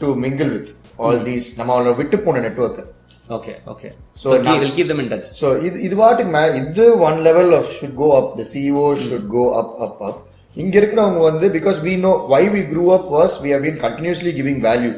to 0.00 0.14
mingle 0.16 0.50
with 0.56 0.68
all 0.98 1.18
these 1.18 1.56
நம்ம 1.56 1.74
அவங்கள 1.74 1.94
விட்டு 1.94 2.18
போன 2.18 2.40
network 2.40 2.80
okay 3.28 3.54
okay. 3.66 3.90
So, 4.14 4.22
So 4.22 4.30
keep, 4.34 4.44
now- 4.44 4.58
we'll 4.58 4.74
keep 4.78 4.88
them 4.88 5.00
in 5.00 5.08
touch. 5.08 5.28
So 5.40 5.62
இது 5.62 5.82
இது 5.82 5.96
வாட்டுக்கு 5.96 6.32
மே 6.36 6.42
இது 6.60 6.98
one 6.98 7.18
level 7.18 7.52
of 7.58 7.70
should 7.78 7.94
go 7.94 8.16
up 8.16 8.32
the 8.40 8.44
CO 8.52 8.86
should 9.04 9.26
go 9.26 9.44
up 9.60 9.74
up 9.80 10.02
up 10.08 10.18
இங்க 10.56 10.80
இருக்கிறவங்க 10.80 11.18
வந்து 11.20 11.48
because 11.48 11.78
we 11.86 11.98
know 11.98 12.12
why 12.28 12.48
we 12.48 12.62
grew 12.72 12.86
up 12.96 13.08
was 13.16 13.34
we 13.44 13.50
have 13.52 13.64
been 13.66 13.80
continuously 13.86 14.32
giving 14.38 14.60
value. 14.68 14.92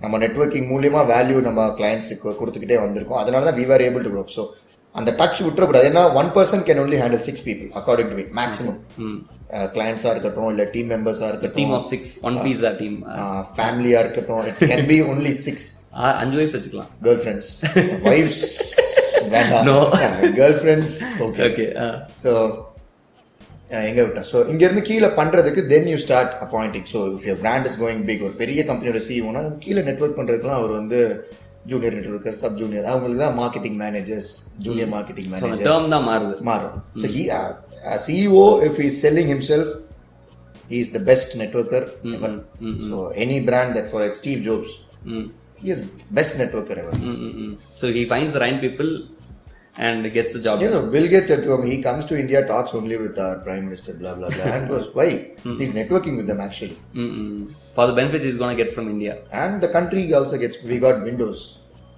நம்ம 0.00 0.18
networking 0.18 0.68
மூலியமா 0.72 1.00
value 1.12 1.40
நம்ம 1.40 1.66
கிளைண்ட்ஸுக்கு 1.78 2.30
கொடுத்துக்கிட்டே 2.40 2.78
வந்திருக்கோம். 2.86 3.20
அதனால 3.22 3.44
தான் 3.44 3.58
we 3.60 3.72
are 3.72 3.80
able 3.80 4.02
to 4.02 4.12
grow 4.14 4.24
so 4.36 4.44
அந்த 4.94 5.10
டச் 5.20 5.42
விட்டுறக்கூடாது. 5.44 5.86
ஏன்னா 5.90 6.02
one 6.20 6.30
person 6.36 6.64
can 6.68 6.80
only 6.82 6.96
handle 7.02 7.22
six 7.28 7.44
people 7.46 7.68
according 7.80 8.10
to 8.10 8.16
me 8.18 8.24
maximum 8.40 8.80
கிளைண்ட்ஸா 9.76 10.10
இருக்கட்டும் 10.14 10.50
இல்ல 10.52 10.64
டீம் 10.74 10.90
மெம்பர்ஸா 10.94 11.28
இருக்கட்டும். 11.32 11.72
of 11.78 11.86
six 11.92 12.02
one 12.28 12.36
piece 12.44 12.60
that 12.64 12.76
team. 12.82 12.96
uh, 13.20 13.38
ஃபேமிலியா 13.56 14.00
இருக்கட்டும். 14.04 14.42
It 14.50 14.60
can 14.72 14.86
be 14.90 14.98
only 15.12 15.32
six 15.46 15.68
அஞ்சு 16.22 16.36
வயசு 16.40 16.54
வச்சுக்கலாம். 16.56 16.90
கேர்ள் 17.06 17.22
ஃப்ரெண்ட்ஸ் 17.22 17.48
வைஃப்ஸ் 18.08 18.42
வேண்டாம். 19.36 19.64
No. 19.70 19.78
Girl 20.40 20.58
friends 20.60 20.96
okay 21.48 21.66
uh, 21.86 21.94
so 22.24 22.32
எங்க 23.90 24.00
விட்டா? 24.06 24.22
ஸோ 24.30 24.38
இங்க 24.52 24.62
இருந்து 24.66 24.82
கீழே 24.88 25.08
பண்றதுக்கு 25.18 25.62
then 25.70 25.86
you 25.92 25.98
start 26.02 26.32
appointing 26.44 26.88
so 26.94 27.00
if 27.12 27.26
your 27.28 27.38
brand 27.44 27.66
is 27.68 27.78
going 27.82 28.02
big 28.08 28.24
ஒரு 28.26 28.34
பெரிய 28.40 28.62
கம்பெனியோட 28.70 29.00
சிஇஓனா 29.06 29.42
கீழே 29.64 29.82
நெட்வொர்க் 29.88 30.18
பண்றதுக்குலாம் 30.18 30.60
அவர் 30.60 30.74
வந்து 30.80 30.98
ஜூனியர் 31.70 31.96
நெட்வொர்க்கர் 31.98 32.36
சப் 32.42 32.56
ஜூனியர் 32.60 32.86
அவங்களுக்கு 32.92 33.22
தான் 33.24 33.36
marketing 33.42 33.78
managers 33.84 34.30
junior 34.66 34.90
marketing 34.94 35.30
so 35.30 35.36
அந்த 35.36 35.46
மேனேஜர் 35.46 35.68
term 35.70 35.86
தான் 35.94 36.06
மாறுது 36.10 36.34
மாறும் 36.50 36.76
so 37.02 37.08
he 37.16 37.24
CEO 38.06 38.46
if 38.68 38.80
is 38.88 39.00
selling 39.06 39.32
himself 39.34 39.72
he 40.68 40.80
is 40.80 40.90
the 40.90 41.00
best 41.00 41.36
networker 41.36 41.80
ever. 42.12 42.32
So 42.90 43.08
any 43.24 43.38
brand 43.48 43.76
that 43.76 43.88
for 43.90 44.00
like 44.02 44.14
Steve 44.14 44.42
Jobs, 44.42 44.70
mm. 45.04 45.24
he 45.56 45.70
is 45.70 45.80
best 46.18 46.34
networker 46.36 46.76
ever. 46.82 46.92
Mm, 46.92 47.16
mm, 47.24 47.34
mm. 47.40 47.58
so 47.76 47.92
he 47.92 48.04
finds 48.06 48.32
the 48.32 48.40
right 48.40 48.60
people 48.60 48.90
and 49.76 50.10
gets 50.12 50.32
the 50.32 50.40
job 50.40 50.60
You 50.60 50.68
done. 50.68 50.74
know, 50.74 50.90
Bill 50.90 51.08
Gates 51.08 51.28
said 51.28 51.42
to 51.44 51.52
him, 51.54 51.62
he 51.72 51.76
comes 51.82 52.04
to 52.06 52.18
India, 52.18 52.46
talks 52.46 52.74
only 52.74 52.96
with 52.96 53.18
our 53.18 53.36
prime 53.40 53.64
minister, 53.66 53.92
blah 53.94 54.14
blah 54.14 54.30
blah, 54.30 54.48
and 54.54 54.68
goes, 54.68 54.88
why? 54.94 55.08
He's 55.60 55.72
networking 55.72 56.16
with 56.16 56.26
them 56.26 56.40
actually, 56.40 56.78
Mm-mm. 56.94 57.52
For 57.76 57.84
the 57.88 57.94
benefits 57.98 58.24
he's 58.28 58.38
gonna 58.42 58.58
get 58.62 58.70
from 58.76 58.86
India. 58.94 59.14
and 59.42 59.54
the 59.64 59.70
country 59.76 60.02
also 60.18 60.36
gets. 60.42 60.56
We 60.72 60.78
got 60.86 60.96
Windows. 61.08 61.40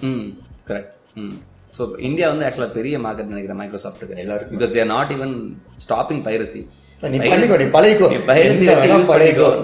Hmm 0.08 0.24
correct 0.68 0.94
hmm 1.22 1.34
so 1.76 1.82
India 2.08 2.26
வந்து 2.32 2.44
ஆக்சுவலாக 2.46 2.74
பெரிய 2.78 2.94
market 3.04 3.30
நினைக்கிறேன் 3.32 3.60
மைக்ரோசாஃப்ட்டுக்கு 3.60 4.22
எல்லாருக்கும். 4.24 4.56
Because 4.58 4.72
they're 4.76 4.90
not 4.94 5.12
even 5.16 5.34
stopping 5.84 6.22
piracy 6.28 6.62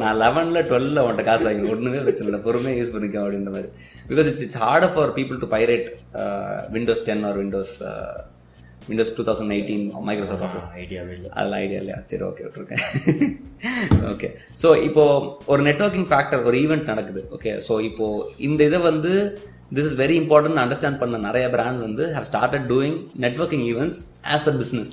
நான் 0.03 0.19
லெவன்ல 0.23 0.61
டுவெல்ல 0.71 1.05
உன்ட்ட 1.09 1.23
காசு 1.29 1.45
வாங்கி 1.49 1.71
ஒண்ணுமே 1.75 2.01
பிரச்சனை 2.07 2.27
இல்லை. 2.31 2.41
பொறுமையாக 2.47 2.81
யூஸ் 2.81 2.93
பண்ணிக்கோ 2.95 3.21
அப்படின்ற 3.23 3.51
மாதிரி. 3.57 3.71
Because 4.11 4.29
it's 4.31 4.45
it's 4.47 4.61
harder 4.65 4.93
for 4.95 5.13
people 5.19 5.39
to 5.45 5.49
pirate 5.55 5.89
Windows 6.77 7.05
ten 7.09 7.25
or 7.29 7.39
Windows 7.43 7.75
Windows 8.89 9.13
two 9.17 9.25
thousand 9.29 9.55
eighteen 9.57 9.85
Microsoft 10.09 10.47
Office 10.49 10.69
ஐடியாவே 10.83 11.13
இல்லை 11.17 11.31
அதெல்லாம் 11.37 11.61
ஐடியா 11.65 11.81
இல்லையா 11.83 11.99
சரி 12.11 12.25
ஓகே 12.29 12.45
விட்டுருக்கேன் 12.47 12.83
ஓகே 14.13 14.29
ஸோ 14.63 14.69
இப்போ 14.89 15.05
ஒரு 15.53 15.63
நெட்வொர்க்கிங் 15.69 16.09
ஃபேக்டர் 16.11 16.43
ஒரு 16.49 16.59
ஈவெண்ட் 16.65 16.91
நடக்குது 16.93 17.23
ஓகே 17.37 17.53
ஸோ 17.69 17.77
இப்போ 17.89 18.07
இந்த 18.49 18.61
இதை 18.71 18.81
வந்து 18.89 19.13
this 19.77 19.89
is 19.91 19.99
very 20.01 20.17
important 20.23 20.63
understand 20.63 21.01
பண்ண 21.03 21.19
நிறைய 21.29 21.47
பிராண்ட்ஸ் 21.57 21.87
வந்து 21.89 22.07
have 22.17 22.29
started 22.31 22.69
doing 22.73 22.97
networking 23.27 23.65
events 23.71 24.01
as 24.37 24.49
a 24.53 24.57
business 24.61 24.93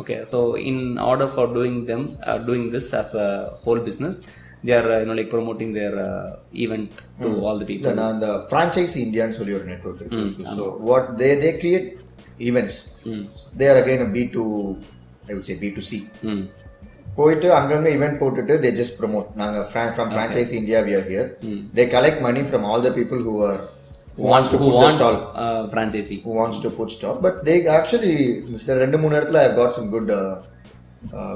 okay 0.00 0.16
so 0.32 0.38
in 0.70 0.82
order 1.06 1.30
for 1.34 1.52
doing 1.54 1.78
them 1.90 2.06
doing 2.48 2.68
this 2.74 2.90
as 3.00 3.14
a 3.22 3.30
whole 3.64 3.82
business 3.86 4.18
they 4.64 4.74
are 4.74 4.86
you 4.92 5.06
know 5.08 5.14
like 5.14 5.28
promoting 5.30 5.70
their 5.72 5.92
uh, 6.04 6.30
event 6.64 6.86
to 7.20 7.28
all 7.46 7.56
the 7.60 7.66
people. 7.68 7.84
இல்ல, 7.84 7.98
நான் 7.98 8.12
அந்த 8.14 8.28
franchisee 8.48 8.98
இந்தியான்னு 9.04 9.36
சொல்லி 9.36 9.52
ஒரு 9.58 9.66
network 9.70 10.00
இருக்கு. 10.02 10.22
So 10.56 10.64
what 10.88 11.10
they 11.20 11.28
they 11.42 11.50
create 11.60 11.86
events 12.48 12.78
they 13.60 13.68
are 13.72 13.80
again 13.82 14.04
B 14.18 14.24
to 14.36 14.44
I 15.28 15.34
would 15.36 15.48
say 15.50 15.56
B 15.64 15.70
to 15.78 15.84
C. 15.90 15.98
போயிட்டு 17.18 17.48
அங்கங்க 17.58 17.90
event 17.96 18.18
போட்டுட்டு 18.22 18.54
தே 18.64 18.70
ஜஸ்ட் 18.80 18.96
ப்ரோமோட் 19.00 19.28
நாங்க 19.40 19.58
from 19.70 20.10
franchise 20.12 20.52
India 20.60 20.80
we 20.88 20.94
are 20.98 21.08
here 21.12 21.28
they 21.78 21.86
collect 21.96 22.22
money 22.26 22.42
from 22.50 22.66
all 22.72 22.84
the 22.88 22.92
people 23.00 23.22
who 23.28 23.34
are 23.48 23.62
who 24.18 24.26
put 24.52 24.74
the 24.74 24.76
want 24.76 24.94
stall 24.96 25.16
uh, 25.44 25.62
franchisee. 25.72 26.16
Who 26.22 26.34
wants 26.38 26.58
to 26.58 26.68
put 26.76 26.90
stall. 26.94 27.16
But 27.24 27.34
they 27.48 27.56
actually 27.78 28.12
ரெண்டு 28.84 28.98
மூணு 29.02 29.16
இடத்துல 29.18 29.40
I've 29.44 29.56
got 29.60 29.74
some 29.78 29.88
good 29.94 30.10
uh, 30.10 31.34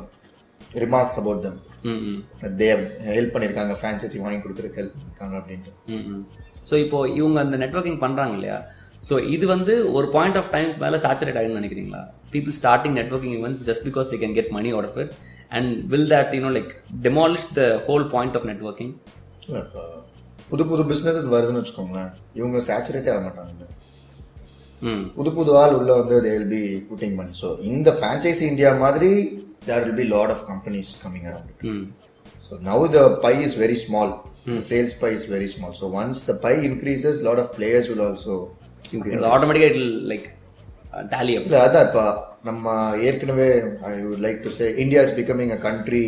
remarks 0.83 1.17
about 1.23 1.43
them. 1.47 1.57
Mm-hmm. 1.85 2.15
that 2.43 2.55
they 2.61 2.69
have 2.73 2.85
help 3.17 3.33
பண்ணிருக்காங்க. 3.35 3.75
Franchisee 3.81 4.19
வாங்கி 4.25 4.41
கொடுக்கறதுக்கு 4.45 4.81
help 4.81 4.95
பண்ணிருக்காங்க 4.95 5.37
அப்படின்ட்டு. 5.41 5.73
So 6.71 6.75
இப்போ 6.85 6.99
இவங்க 7.19 7.39
அந்த 7.45 7.57
நெட்வொர்க்கிங் 7.65 8.01
பண்றாங்க 8.05 8.35
இல்லையா? 8.39 8.59
ஸோ 9.03 9.15
இது 9.35 9.45
வந்து 9.53 9.75
ஒரு 9.97 10.07
பாயிண்ட் 10.15 10.39
ஆஃப் 10.41 10.51
டைம் 10.55 10.71
மேலே 10.83 10.99
சேச்சுரேட் 11.05 11.39
ஆகிடும்னு 11.39 11.61
நினைக்கிறீங்களா? 11.61 12.01
People 12.35 12.55
starting 12.59 12.97
networking 12.99 13.35
events 13.39 13.63
just 13.69 13.85
because 13.89 14.11
they 14.13 14.19
can 14.23 14.37
get 14.39 14.51
money 14.57 14.71
out 14.77 14.89
of 14.91 14.99
it 15.05 15.13
and 15.59 15.71
will 15.93 16.09
that 16.15 16.35
you know 16.39 16.51
like 16.59 16.73
demolish 17.07 17.49
the 17.59 17.63
whole 17.89 18.07
point 18.15 18.37
of 18.41 18.47
இப்ப 19.45 19.85
புது 20.51 20.65
புது 20.71 20.83
பிசினஸஸ் 20.91 21.29
வருதுன்னு 21.35 21.61
வச்சுக்கோங்களேன். 21.61 22.11
இவங்க 22.39 22.59
சேச்சுரேட்டே 22.69 23.11
ஆக 23.15 23.23
மாட்டாங்க 23.27 23.67
புது 25.17 25.31
புது 25.39 25.51
ஆள் 25.63 25.75
உள்ள 25.79 25.91
வந்து 26.01 26.17
they 26.27 26.33
will 26.37 26.53
be 26.55 26.63
putting 26.89 27.17
money 27.19 27.35
so 27.43 27.49
இந்த 27.73 27.89
ஃப்ரான்ச்சைசி 27.99 28.45
இந்தியா 28.53 28.71
மாதிரி 28.85 29.11
there 29.67 29.83
will 29.85 29.99
be 30.01 30.07
lot 30.15 30.33
of 30.37 30.45
companies 30.53 30.93
coming 31.05 31.29
around 31.33 31.65
now 32.69 32.79
the 32.95 33.03
pie 33.23 33.39
is 33.47 33.53
very 33.55 33.77
small. 33.77 34.09
The 34.47 34.63
sales 34.69 34.93
pie 35.01 35.13
is 35.19 35.25
very 35.35 35.49
small. 35.49 35.73
So 35.73 35.87
once 35.93 36.17
the 36.29 36.35
pie 36.45 36.59
increases, 36.69 37.17
lot 37.23 37.39
of 37.39 37.49
players 37.59 37.85
will 37.91 38.03
also. 38.07 38.35
ஆட்டோமேட்டிக்காக 39.35 39.71
it 39.73 39.81
like 40.13 40.29
டேலி 41.13 41.35
இல்ல 41.39 41.59
அதான் 41.67 41.87
இப்ப 41.89 42.03
நம்ம 42.45 42.67
ஏற்கனவே 43.09 43.49
I 43.89 43.95
would 44.05 44.25
like 44.27 44.41
to 44.47 44.53
say 44.59 44.69
India 44.85 45.03
is 45.07 45.17
becoming 45.21 45.55
a 45.57 45.61
country 45.69 46.05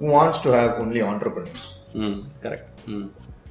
who 0.00 0.08
wants 0.16 0.42
to 0.44 0.52
have 0.56 0.74
only 0.84 1.02
entrepreneurs 1.10 1.64
ம் 2.02 2.18
correct 2.44 2.70
ம் 2.94 3.06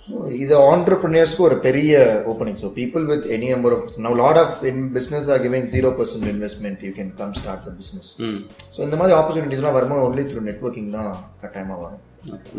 so 0.08 0.18
இது 0.44 0.54
ஆண்டர்பிரினர்ஸ்க்கு 0.68 1.46
ஒரு 1.48 1.56
பெரிய 1.66 1.94
opening 2.32 2.60
so 2.62 2.68
people 2.78 3.06
with 3.10 3.26
any 3.36 3.48
number 3.54 3.74
of 3.78 3.98
now 4.06 4.16
lot 4.22 4.40
of 4.44 4.58
in 4.70 4.84
business 4.98 5.28
are 5.34 5.42
giving 5.46 5.68
zero 5.74 5.90
percent 5.98 6.30
investment 6.34 6.84
you 6.88 6.92
can 7.00 7.12
come 7.20 7.34
start 7.40 7.66
the 7.68 7.74
business 7.80 8.12
ம் 8.28 8.40
so 8.76 8.80
இந்த 8.88 8.96
மாதிரி 9.02 9.16
ஆப்பர்ச்சுனிட்டிஸ்லாம் 9.20 9.78
வரும்போது 9.78 10.06
ஒன்லி 10.08 10.26
த்ரூ 10.30 10.44
நெட்ஒர்க்கிங் 10.48 10.94
தான் 10.98 11.12
கட்டாயமாக 11.44 11.80
வரும். 11.84 12.04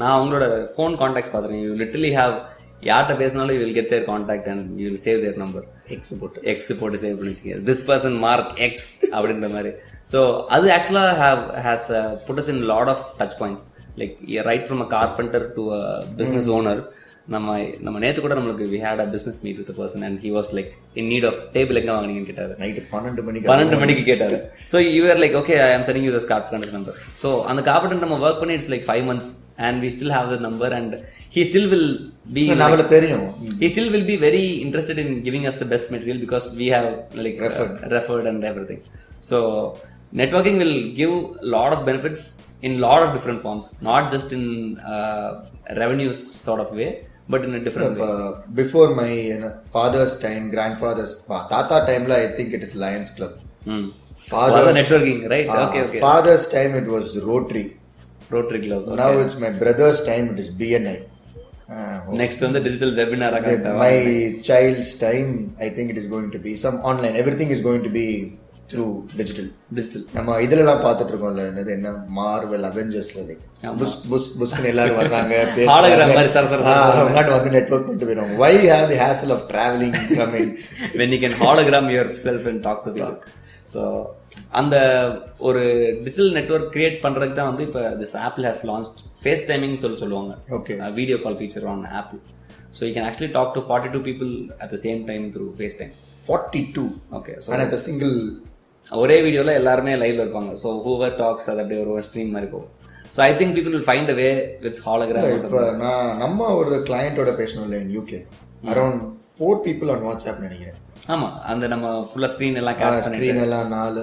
நான் 0.02 0.18
உங்களோட 0.20 0.44
ஃபோன் 0.74 0.94
காண்டாக்ட்ஸ் 1.00 1.32
பார்த்துருக்கேன். 1.32 1.64
யூ 1.66 1.72
லிட்டலி 1.82 2.10
ஹேவ் 2.18 2.34
யார்கிட்ட 2.86 3.14
பேசினாலும் 3.20 3.54
you 3.54 3.60
will 3.62 3.76
get 3.78 3.90
their 3.92 4.04
contact 4.10 4.48
and 4.52 4.66
you 4.80 4.84
will 4.88 5.02
save 5.06 5.18
their 5.24 5.40
number 5.42 5.64
X 5.94 6.12
போட்டு. 6.20 6.38
எக்ஸ் 6.52 6.70
போட்டு 6.80 7.00
சேவ் 7.04 7.16
பண்ணி 7.18 7.32
வச்சுக்கோங்க 7.32 7.66
திஸ் 7.70 7.84
பர்சன் 7.88 8.18
மார்க் 8.26 8.52
எக்ஸ் 8.66 8.88
அப்படின்ற 9.16 9.48
மாதிரி. 9.56 9.72
ஸோ 10.12 10.20
அது 10.56 10.68
ஆக்சுவலாக 10.76 11.16
have 11.24 11.42
has 11.66 11.88
puts 12.28 12.50
in 12.54 12.62
lot 12.72 12.92
of 12.94 13.04
touch 13.20 13.36
points 13.40 13.66
like 14.02 14.14
right 14.50 14.66
from 14.68 14.84
a 14.86 14.90
carpenter 14.96 15.46
to 15.58 15.64
a 15.78 15.82
business 16.20 16.50
owner 16.58 16.82
நம்ம 17.34 17.54
நம்ம 17.86 17.96
நேத்து 18.02 18.20
கூட 18.24 18.34
நம்மளுக்கு 18.36 18.66
we 18.74 18.78
had 18.84 19.00
a 19.04 19.06
business 19.14 19.40
meet 19.46 19.58
with 19.60 19.72
person 19.80 20.04
and 20.06 20.20
he 20.26 20.30
was 20.36 20.50
like 20.58 20.70
in 21.00 21.10
need 21.12 21.26
of 21.30 21.40
table 21.56 21.78
எங்க 21.80 21.90
வாங்குனீங்கன்னு 21.94 22.30
கேட்டாரு. 22.30 22.54
Night 22.62 22.84
பன்னெண்டு 22.92 23.24
மணிக்கு. 23.26 23.48
பன்னெண்டு 23.50 23.80
மணிக்கு 23.82 24.04
கேட்டாரு. 24.10 24.38
So 24.72 24.78
you're 24.96 25.20
like 25.24 25.36
okay 25.42 25.56
I 25.66 25.68
am 25.74 25.84
sending 25.88 26.06
you 26.08 26.14
the 26.16 26.22
carpenter 26.32 26.72
number 26.78 26.96
so 27.24 27.30
அந்த 27.50 27.62
கார்பெண்டர் 27.70 28.04
நம்ம 28.04 28.18
ஒர்க் 28.26 28.40
பண்ணி 28.42 28.56
it's 28.58 28.72
like 28.74 28.86
five 28.88 29.04
months 29.10 29.32
and 29.58 29.80
we 29.80 29.90
still 29.90 30.10
have 30.16 30.30
the 30.30 30.38
number 30.46 30.68
and 30.78 31.04
he 31.34 31.42
still 31.50 31.68
will 31.74 31.88
be 32.36 32.42
he 33.62 33.68
still 33.74 33.90
will 33.94 34.06
be 34.12 34.16
very 34.16 34.46
interested 34.66 34.98
in 34.98 35.22
giving 35.22 35.46
us 35.46 35.56
the 35.62 35.68
best 35.74 35.90
material 35.90 36.18
because 36.18 36.54
we 36.54 36.68
have 36.68 36.88
like 37.14 37.38
uh, 37.38 37.48
referred, 37.48 37.92
referred 37.96 38.26
and 38.26 38.44
everything. 38.44 38.80
So 39.20 39.38
networking 40.14 40.58
will 40.62 40.76
give 41.00 41.12
lot 41.42 41.72
of 41.72 41.84
benefits 41.84 42.22
in 42.62 42.80
lot 42.80 43.02
of 43.02 43.12
different 43.14 43.40
forms 43.42 43.66
not 43.80 44.10
just 44.10 44.32
in 44.32 44.78
uh, 44.80 45.46
revenue 45.76 46.12
sort 46.12 46.60
of 46.60 46.72
way 46.72 47.06
but 47.28 47.44
in 47.44 47.54
a 47.54 47.60
different 47.60 47.98
way. 47.98 48.08
Uh, 48.08 48.32
before 48.54 48.94
my 48.94 49.12
father's 49.64 50.18
time 50.18 50.50
grandfather's 50.50 51.14
tata 51.26 51.78
time 51.88 52.10
i 52.10 52.28
think 52.36 52.52
it 52.52 52.62
is 52.62 52.74
lions 52.74 53.10
club. 53.10 53.32
Hmm. 53.64 53.88
Father 54.16 54.72
networking 54.72 55.28
right? 55.30 55.46
Ah, 55.48 55.68
okay 55.68 55.82
okay. 55.82 56.00
father's 56.00 56.48
time 56.48 56.74
it 56.74 56.86
was 56.86 57.18
rotary. 57.18 57.77
Club 58.30 58.82
okay. 58.86 58.98
Now 59.02 59.20
it's 59.24 59.38
my 59.44 59.50
brother's 59.62 60.02
time 60.10 60.26
it 60.32 60.42
is 60.44 60.52
BNI 60.62 60.98
next 62.20 62.40
வந்து 62.44 62.60
digital 62.66 62.90
webinar 62.98 63.30
my 63.82 63.94
child's 64.48 64.90
time 65.06 65.30
i 65.66 65.70
think 65.76 65.88
it 65.94 65.98
is 66.02 66.06
going 66.14 66.28
to 66.36 66.40
be 66.46 66.52
some 66.64 66.76
online 66.90 67.16
everything 67.22 67.50
is 67.56 67.60
going 67.66 67.82
to 67.86 67.92
be 67.98 68.06
through 68.70 68.88
digital 69.20 69.46
digital 69.78 70.00
நம்ம 70.16 70.38
இதுல 70.46 70.62
எல்லாம் 70.64 70.82
பார்த்துட்டு 70.86 71.12
இருக்கோம்ல 71.12 71.44
என்னது 71.50 71.70
என்ன 71.76 71.90
Marvel 72.18 72.66
அவெஞ்சர்ஸ்ல 72.70 73.22
புஸ் 73.82 73.96
புஸ் 74.10 74.28
புஸ்னு 74.40 74.68
எல்லாரும் 74.72 74.98
வர்றாங்க. 75.00 75.34
முன்னாடி 77.08 77.30
வந்து 77.36 77.52
நெட்வொர்க் 77.56 77.86
பண்ணிட்டு 77.88 78.08
போயிடும் 78.10 78.34
why 78.42 78.52
have 78.72 78.88
the 78.92 78.98
hassle 79.04 79.34
of 79.36 79.44
travelling 79.52 79.96
coming 80.20 80.52
when 81.00 81.12
you 81.14 81.20
can 81.24 81.34
hologram 81.44 81.88
yourself 81.96 82.44
and 82.52 82.60
talk 82.68 82.80
to 82.86 82.92
people 82.98 83.16
so 83.72 83.82
அந்த 84.60 84.76
ஒரு 85.48 85.62
டிஜிட்டல் 86.04 86.32
நெட்வொர்க் 86.38 86.72
கிரியேட் 86.74 86.98
பண்றதுக்கு 87.04 87.38
தான் 87.40 87.50
வந்து 87.50 87.64
இப்போ 87.68 87.82
this 88.02 88.16
Apple 88.26 88.46
has 88.48 88.62
launch 88.70 88.90
FaceTiming 89.50 89.78
சொல்லி 89.84 89.98
சொல்லுவாங்க. 90.02 90.34
Okay. 90.58 90.76
Video 90.98 91.16
call 91.24 91.38
feature 91.40 91.66
on 91.72 91.84
Apple 92.00 92.20
so 92.76 92.82
you 92.86 92.92
can 92.96 93.08
actually 93.08 93.30
talk 93.38 93.54
to 93.56 93.62
forty 93.68 93.90
two 93.94 94.00
people 94.08 94.32
at 94.62 94.72
the 94.74 94.78
same 94.86 95.00
time 95.10 95.24
through 95.36 95.46
FaceTime 95.80 95.92
forty 96.28 96.62
two 96.76 96.84
okay 97.18 97.34
so 97.44 97.54
at 97.58 97.76
single 97.88 98.14
ஒரே 98.92 99.16
வீடியோல 99.26 99.52
எல்லாருமே 99.60 99.94
லைவ்ல 100.02 100.24
இருப்பாங்க. 100.24 100.52
So 100.62 100.68
whoever 100.84 101.16
tax 101.22 101.48
அது 101.52 101.60
அப்படியே 101.62 101.80
ஒரு 101.84 102.04
ஸ்ட்ரீம் 102.08 102.30
மாதிரி 102.34 102.48
போகும். 102.54 102.72
So 103.14 103.18
I 103.26 103.30
think 103.38 103.54
people 103.56 103.74
will 103.74 103.88
find 103.88 104.12
way 104.20 104.28
with 104.64 104.80
hologram 104.86 105.30
இப்போ 105.38 105.62
நான் 105.82 106.10
நம்ம 106.22 106.48
ஒரு 106.60 106.74
கிளையண்டோட 106.88 107.30
பேசணும்ல 107.40 107.80
in 107.84 107.94
UK 107.98 108.20
around 108.72 109.02
four 109.38 109.60
people 109.66 109.90
on 109.94 110.04
WhatsApp 110.08 110.42
நினைக்கிறேன். 110.46 110.78
ஆமா 111.14 111.28
அந்த 111.50 111.64
நம்ம 111.74 111.92
ஃபுல்லா 112.08 112.30
ஸ்க்ரீன் 112.34 112.58
எல்லாம் 112.62 112.98
ஸ்க்ரீன் 113.08 113.42
எல்லாம் 113.46 113.68
நாலு 113.76 114.02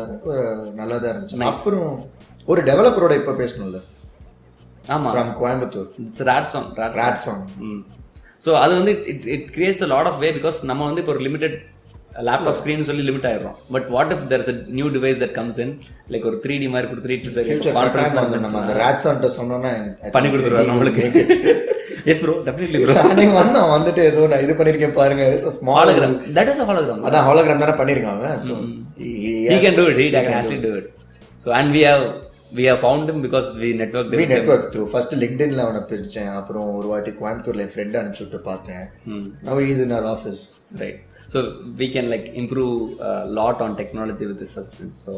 நல்லா 0.80 0.95
தான் 1.04 1.12
இருந்துச்சு. 1.12 1.41
அப்புறம் 1.52 1.91
ஒரு 2.52 2.62
டெவலப்பரோட 2.69 3.13
இப்போ 3.21 3.36
பேசணும்ல? 3.43 3.80
ஆமா. 4.95 5.12
From 5.13 5.32
Coimbatore 5.41 5.88
it's 6.08 6.26
rod 6.32 6.50
song 6.56 6.67
rod 7.00 7.21
song 7.28 7.43
so 8.45 8.52
அது 8.63 8.74
வந்து 8.80 8.91
it 9.12 9.26
it 9.36 9.48
creates 9.56 9.84
a 9.86 9.89
lot 9.93 10.10
of 10.12 10.19
way 10.26 10.30
because 10.38 10.58
நம்ம 10.71 10.86
வந்து 10.89 11.02
இப்போ 11.04 11.13
ஒரு 11.15 11.24
லிமிடெட் 11.28 11.56
லேப்டாப் 12.28 12.58
ஸ்க்ரீன் 12.60 12.86
சொல்லி 12.89 13.04
limit 13.08 13.26
ஆயிடுறோம். 13.30 13.56
But 13.76 13.88
what 13.95 14.12
if 14.15 14.26
there 14.32 14.41
is 14.43 14.52
a 14.54 14.58
new 14.78 14.88
device 14.95 15.17
that 15.24 15.34
comes 15.39 15.58
in 15.63 15.74
like 16.13 16.28
ஒரு 16.30 16.38
three 16.43 16.56
D 16.62 16.67
மாதிரி 16.74 16.89
கொடுத்துட்டு 16.91 17.34
சரி 17.38 17.48
ஃபியூச்சர் 17.50 17.76
கான்ஃபரன்ஸ் 17.80 18.15
வந்து 18.19 18.39
நம்ம 18.45 18.60
அந்த 18.63 18.76
ராட்ஸான்ட்ட 18.84 19.32
சொன்னோம்னா 19.39 19.71
பண்ணி 20.15 20.30
கொடுத்துருவாரு 20.30 20.71
நம்மளுக்கு. 20.74 21.06
எஸ் 22.12 22.20
ப்ரோ 22.24 22.34
டெஃபினெட்லி 22.48 22.80
ப்ரோ 22.84 22.96
அன்னைக்கு 23.12 23.36
வந்தான் 23.39 23.72
வந்துட்டு 23.76 24.02
ஏதோ 24.10 24.28
நான் 24.32 24.44
இது 24.46 24.54
பண்ணிருக்கேன் 24.60 24.98
பாருங்க 25.00 25.24
small 25.58 25.80
hologram 25.82 26.18
that 26.38 26.52
is 26.52 26.62
hologram 26.70 27.06
அதான் 27.10 27.26
ஹாலோகிராம் 27.30 27.63
தானே 27.63 27.76
he 29.52 29.58
can 29.65 29.76
do 29.80 29.86
it 29.91 29.98
he 30.04 30.08
can 30.15 30.36
actually 30.39 30.62
do 30.68 30.74
it 30.82 30.86
so 31.44 31.50
and 31.58 31.68
we 31.78 31.82
have 31.89 32.04
we 32.58 32.63
have 32.70 32.80
found 32.86 33.10
him 33.10 33.18
because 33.26 33.48
we 33.62 33.70
networked 33.82 34.12
we 34.13 34.20
with 34.20 34.26
him 34.26 34.34
network 34.36 34.63
through 34.74 34.86
first 34.91 35.15
லிங்க்டின்ல 35.24 35.63
அவனை 35.65 35.82
பிரிச்சேன் 35.91 36.32
அப்புறம் 36.39 36.68
ஒரு 36.78 36.88
வாட்டி 36.94 37.13
கோயம்புத்தூர்ல 37.22 37.65
என் 37.65 37.74
friend 37.74 37.98
அனுப்பிச்சு 38.02 38.26
விட்டு 38.28 38.41
பார்த்தேன் 38.52 38.86
now 39.48 39.58
he 39.63 39.68
is 39.76 39.82
in 39.88 39.94
our 39.98 40.08
office 40.15 40.44
right 40.84 41.00
so 41.34 41.38
we 41.82 41.89
can 41.96 42.08
like 42.13 42.28
improve 42.44 42.78
a 43.12 43.13
lot 43.39 43.60
on 43.65 43.72
technology 43.82 44.26
with 44.30 44.39
this 44.44 44.54
assistance 44.62 44.98
so 45.08 45.13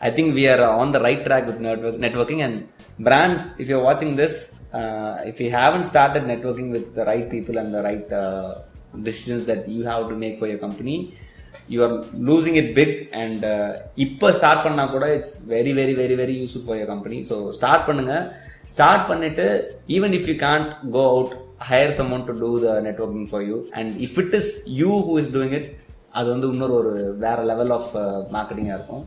i 0.00 0.10
think 0.16 0.28
we 0.38 0.44
are 0.52 0.62
on 0.80 0.88
the 0.96 1.00
right 1.06 1.22
track 1.26 1.44
with 1.50 1.58
network, 1.66 1.96
networking 2.06 2.40
and 2.46 2.56
brands 2.98 3.44
if 3.58 3.68
if 5.30 5.36
you 5.40 5.50
haven't 5.52 5.86
started 5.92 6.24
networking 6.32 6.68
with 6.74 6.88
the 6.94 7.04
right 7.04 7.26
people 7.30 7.58
and 7.58 7.70
the 7.70 7.82
right 7.82 8.08
decisions 9.02 9.42
that 9.46 9.62
you 9.68 9.82
have 9.84 10.04
to 10.08 10.16
make 10.16 10.36
for 10.42 10.48
your 10.48 10.60
company 10.66 10.96
you 11.68 11.78
are 11.86 11.94
losing 12.28 12.58
it 12.60 12.72
big 12.78 12.96
and 13.22 13.44
இப்போ 14.04 14.26
start 14.38 14.64
பண்ணால் 14.66 14.92
கூட 14.92 15.06
it's 15.16 15.36
very 15.54 15.72
very 15.78 15.94
very 16.00 16.16
very 16.20 16.34
useful 16.40 16.66
for 16.66 16.78
your 16.80 16.90
company 16.92 17.18
so 17.30 17.36
start 17.56 17.86
பண்ணுங்கள் 17.88 18.24
start 18.72 19.04
பண்ணிட்டு 19.10 19.46
even 19.96 20.14
if 20.18 20.28
you 20.30 20.36
can't 20.44 20.70
go 20.96 21.02
out 21.14 21.34
hire 21.70 21.94
some 21.98 22.12
to 22.30 22.34
do 22.44 22.50
the 22.66 22.72
networking 22.88 23.28
for 23.32 23.44
you 23.50 23.58
and 23.80 23.92
if 24.06 24.18
it 24.24 24.36
is 24.40 24.50
you 24.80 24.92
who 25.08 25.14
is 25.22 25.32
doing 25.36 25.54
it 25.60 25.68
அது 26.18 26.28
வந்து 26.34 26.48
இன்னொரு 26.54 26.74
ஒரு 26.80 26.92
வேற 27.24 27.38
level 27.52 27.72
of 27.78 27.90
மார்க்கெட்டிங்காக 28.36 28.78
இருக்கும் 28.78 29.04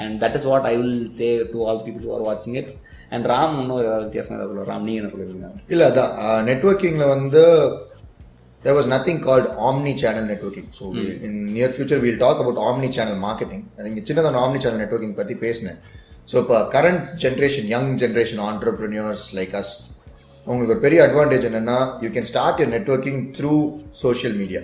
and 0.00 0.16
that 0.24 0.36
is 0.38 0.48
what 0.52 0.66
I 0.72 0.74
will 0.80 0.98
say 1.18 1.28
to 1.52 1.60
all 1.68 1.82
people 1.86 2.08
are 2.16 2.24
வாட்சிங் 2.28 2.56
it 2.62 2.72
and 3.14 3.26
Ram 3.32 3.54
இன்னும் 3.60 3.78
ஒரு 3.80 3.90
வித்தியாசமாக 4.06 4.36
ஏதாவது 4.38 4.50
சொல்லுவார் 4.52 4.72
ராம் 4.72 4.84
நீங்க 4.88 5.00
என்ன 5.02 5.12
சொல்லுவீங்க 5.14 5.52
இல்ல 5.74 5.84
அதான் 5.90 6.12
நெட்வொர்க்கிங்ல 6.50 7.06
வந்து 7.16 7.44
there 8.64 8.74
was 8.74 8.86
nothing 8.86 9.18
called 9.20 9.46
omni 9.68 9.92
channel 10.00 10.24
networking. 10.30 10.66
So 10.78 10.88
we, 10.88 11.04
in 11.26 11.32
near 11.54 11.68
future 11.70 11.98
we'll 11.98 12.18
talk 12.18 12.38
about 12.40 12.56
omni 12.68 12.90
channel 12.96 13.16
marketing 13.28 13.62
நீங்க 13.86 14.02
சின்னதாக 14.08 14.42
omni 14.46 14.58
channel 14.64 14.78
networking 14.82 15.14
பத்தி 15.20 15.34
பேசினேன். 15.44 15.78
ஸோ 16.30 16.36
இப்போ 16.42 16.56
current 16.74 17.06
generation 17.22 17.68
young 17.74 17.88
generation 18.02 18.42
entrepreneurs 18.48 19.24
like 19.38 19.54
us 19.60 19.72
உங்களுக்கு 20.46 20.74
ஒரு 20.74 20.82
பெரிய 20.84 20.98
அட்வான்டேஜ் 21.06 21.46
என்னன்னா 21.48 21.78
you 22.04 22.10
can 22.16 22.28
start 22.32 22.60
your 22.62 22.70
networking 22.76 23.20
through 23.38 23.54
social 24.02 24.36
media 24.36 24.60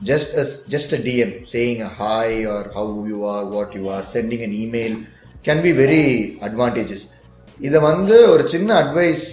just 0.00 0.32
as 0.42 0.54
just 0.68 0.92
a 0.94 1.00
DM 1.06 1.32
saying 1.52 1.80
a 1.80 1.90
hi 2.00 2.36
are 2.54 2.68
how 2.76 2.94
you 3.10 3.18
are 3.32 3.46
what 3.54 3.74
you 3.78 3.84
are 3.96 4.06
sending 4.12 4.44
an 4.46 4.54
email 4.62 4.96
can 5.44 5.62
be 5.66 5.72
very 5.80 6.04
advantages 6.46 7.04
இதை 7.60 7.78
வந்து 7.82 8.16
ஒரு 8.32 8.44
சின்ன 8.48 8.70
advice 8.82 9.24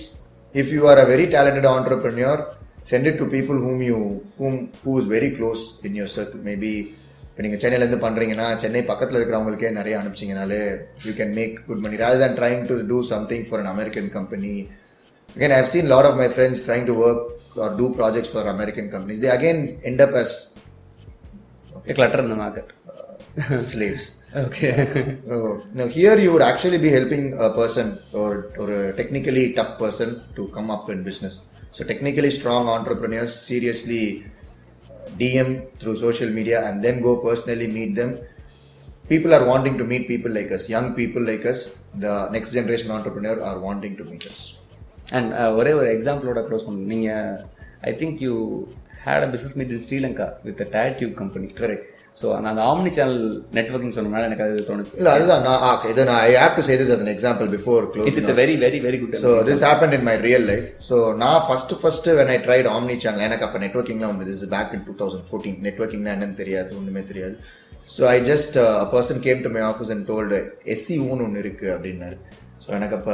if 0.55 0.71
you 0.75 0.81
are 0.91 1.01
a 1.03 1.07
very 1.11 1.25
talented 1.35 1.69
entrepreneur 1.73 2.41
sent 2.89 3.07
it 3.11 3.19
to 3.21 3.27
people 3.35 3.59
whom 3.65 3.83
you 3.89 3.99
whom 4.39 4.57
who 4.83 4.93
is 5.01 5.09
very 5.15 5.29
close 5.37 5.63
in 5.87 5.97
your 5.99 6.15
circle 6.17 6.43
maybe 6.49 6.73
இப்போ 7.23 7.43
நீங்கள் 7.45 7.61
சென்னையிலேருந்து 7.63 8.01
பண்ணுறீங்கன்னா 8.03 8.49
சென்னை 8.61 8.81
பக்கத்தில் 8.85 9.17
இருக்கிறவங்களுக்கே 9.17 9.71
நிறைய 9.77 9.95
அனுப்பிச்சிங்கனாலே 9.99 10.61
you 11.05 11.13
can 11.13 11.35
make 11.39 11.55
good 11.67 11.83
money 11.85 12.01
rather 12.03 12.23
than 12.23 12.37
trying 12.39 12.63
to 12.71 12.77
do 12.91 12.99
something 13.13 13.47
for 13.49 13.61
an 13.63 13.71
American 13.75 14.11
company 14.17 14.53
Again, 15.29 15.51
I've 15.51 15.67
seen 15.67 15.85
a 15.85 15.89
lot 15.89 16.05
of 16.05 16.17
my 16.17 16.29
friends 16.29 16.63
trying 16.63 16.85
to 16.85 16.93
work 16.95 17.19
or 17.57 17.75
do 17.75 17.93
projects 17.93 18.29
for 18.29 18.47
American 18.47 18.89
companies, 18.89 19.19
they 19.19 19.29
again 19.29 19.79
end 19.83 20.01
up 20.01 20.11
as 20.11 20.53
okay. 21.75 21.91
a 21.91 21.95
clutter 21.95 22.19
in 22.19 22.29
the 22.29 22.35
market. 22.35 22.71
Uh, 22.87 23.61
slaves. 23.61 24.23
okay. 24.35 25.17
Uh, 25.25 25.33
so, 25.33 25.63
now 25.73 25.87
here 25.87 26.17
you 26.17 26.33
would 26.33 26.41
actually 26.41 26.77
be 26.77 26.89
helping 26.89 27.33
a 27.33 27.49
person 27.51 27.99
or, 28.13 28.51
or 28.57 28.71
a 28.71 28.93
technically 28.93 29.53
tough 29.53 29.77
person 29.77 30.21
to 30.35 30.47
come 30.49 30.69
up 30.69 30.89
in 30.89 31.03
business. 31.03 31.41
So 31.71 31.83
technically 31.83 32.31
strong 32.31 32.67
entrepreneurs 32.67 33.39
seriously 33.39 34.25
uh, 34.89 35.09
DM 35.11 35.71
through 35.79 35.97
social 35.97 36.29
media 36.29 36.67
and 36.67 36.83
then 36.83 37.01
go 37.01 37.17
personally 37.17 37.67
meet 37.67 37.95
them. 37.95 38.19
People 39.07 39.33
are 39.33 39.45
wanting 39.45 39.77
to 39.77 39.85
meet 39.85 40.07
people 40.07 40.31
like 40.31 40.51
us, 40.51 40.67
young 40.67 40.93
people 40.93 41.21
like 41.21 41.45
us. 41.45 41.77
The 41.95 42.29
next 42.29 42.51
generation 42.51 42.91
entrepreneur 42.91 43.41
are 43.41 43.59
wanting 43.59 43.95
to 43.97 44.03
meet 44.03 44.25
us. 44.25 44.56
And 45.11 45.29
ஒரே 45.59 45.73
ஒரு 45.79 45.89
எக்ஸாம்பிளோட 45.95 46.39
close 46.47 46.65
பண்ணணும். 46.65 46.91
நீங்க 46.93 47.09
I 47.89 47.93
think 48.01 48.21
you 48.27 48.33
had 49.05 49.25
a 49.25 49.31
business 49.35 49.57
meet 49.59 49.75
in 49.75 49.85
Sri Lanka 49.85 50.27
with 50.47 50.63
tyre 50.75 50.97
tube 51.01 51.15
company 51.21 51.47
Correct. 51.61 51.85
So 52.19 52.27
நான் 52.35 52.51
அந்த 52.51 52.63
omni 52.69 52.91
channel 52.97 53.19
networking 53.57 53.95
சொன்னனால 53.97 54.27
எனக்கு 54.27 54.43
அது 54.45 54.63
தோணுச்சு. 54.69 54.93
இல்ல 54.99 55.09
அதுதான். 55.15 55.43
நான் 55.47 55.63
okay, 55.73 55.91
then 55.99 56.09
I 56.13 56.31
have 56.43 56.55
to 56.59 56.63
say 56.67 56.75
this 56.79 56.89
as 56.95 57.01
an 57.05 57.11
example 57.13 57.47
before 57.55 57.81
closing. 57.93 58.07
It's 58.11 58.33
very 58.39 58.55
very 58.63 58.79
very 58.85 58.97
good 59.01 59.17
So 59.25 59.33
this 59.49 59.61
happened 59.67 59.93
in 59.97 60.03
my 60.07 60.15
real 60.25 60.43
life. 60.51 60.67
So 60.87 60.95
நான் 61.23 61.43
first 61.49 61.73
first 61.83 62.07
when 62.19 62.31
I 62.35 62.39
tried 62.47 62.67
omni 62.75 62.95
channel 63.03 63.21
எனக்கு 63.27 63.45
அப்ப 63.47 63.59
நெட்வொர்க்கிங்லாம் 63.65 64.13
வந்து 64.13 64.27
this 64.31 64.39
is 64.41 64.49
back 64.55 64.71
in 64.77 64.81
2014 64.87 65.53
நெட்வொர்க்கிங்னா 65.67 66.13
என்னன்னு 66.17 66.39
தெரியாது 66.41 66.71
ஒண்ணுமே 66.79 67.03
தெரியாது. 67.11 67.37
So 67.95 68.03
I 68.15 68.17
just 68.31 68.57
a 68.65 68.89
person 68.95 69.19
came 69.27 69.41
to 69.45 69.51
my 69.57 69.63
office 69.71 69.91
and 69.95 70.03
told 70.11 70.33
எஸ்சிஓன்னு 70.75 71.27
ஒன்று 71.27 71.43
இருக்கு 71.45 71.69
அப்படின்னாரு. 71.75 72.17
ஸோ 72.67 72.71
எனக்கு 72.77 72.95
அப்போ 72.97 73.13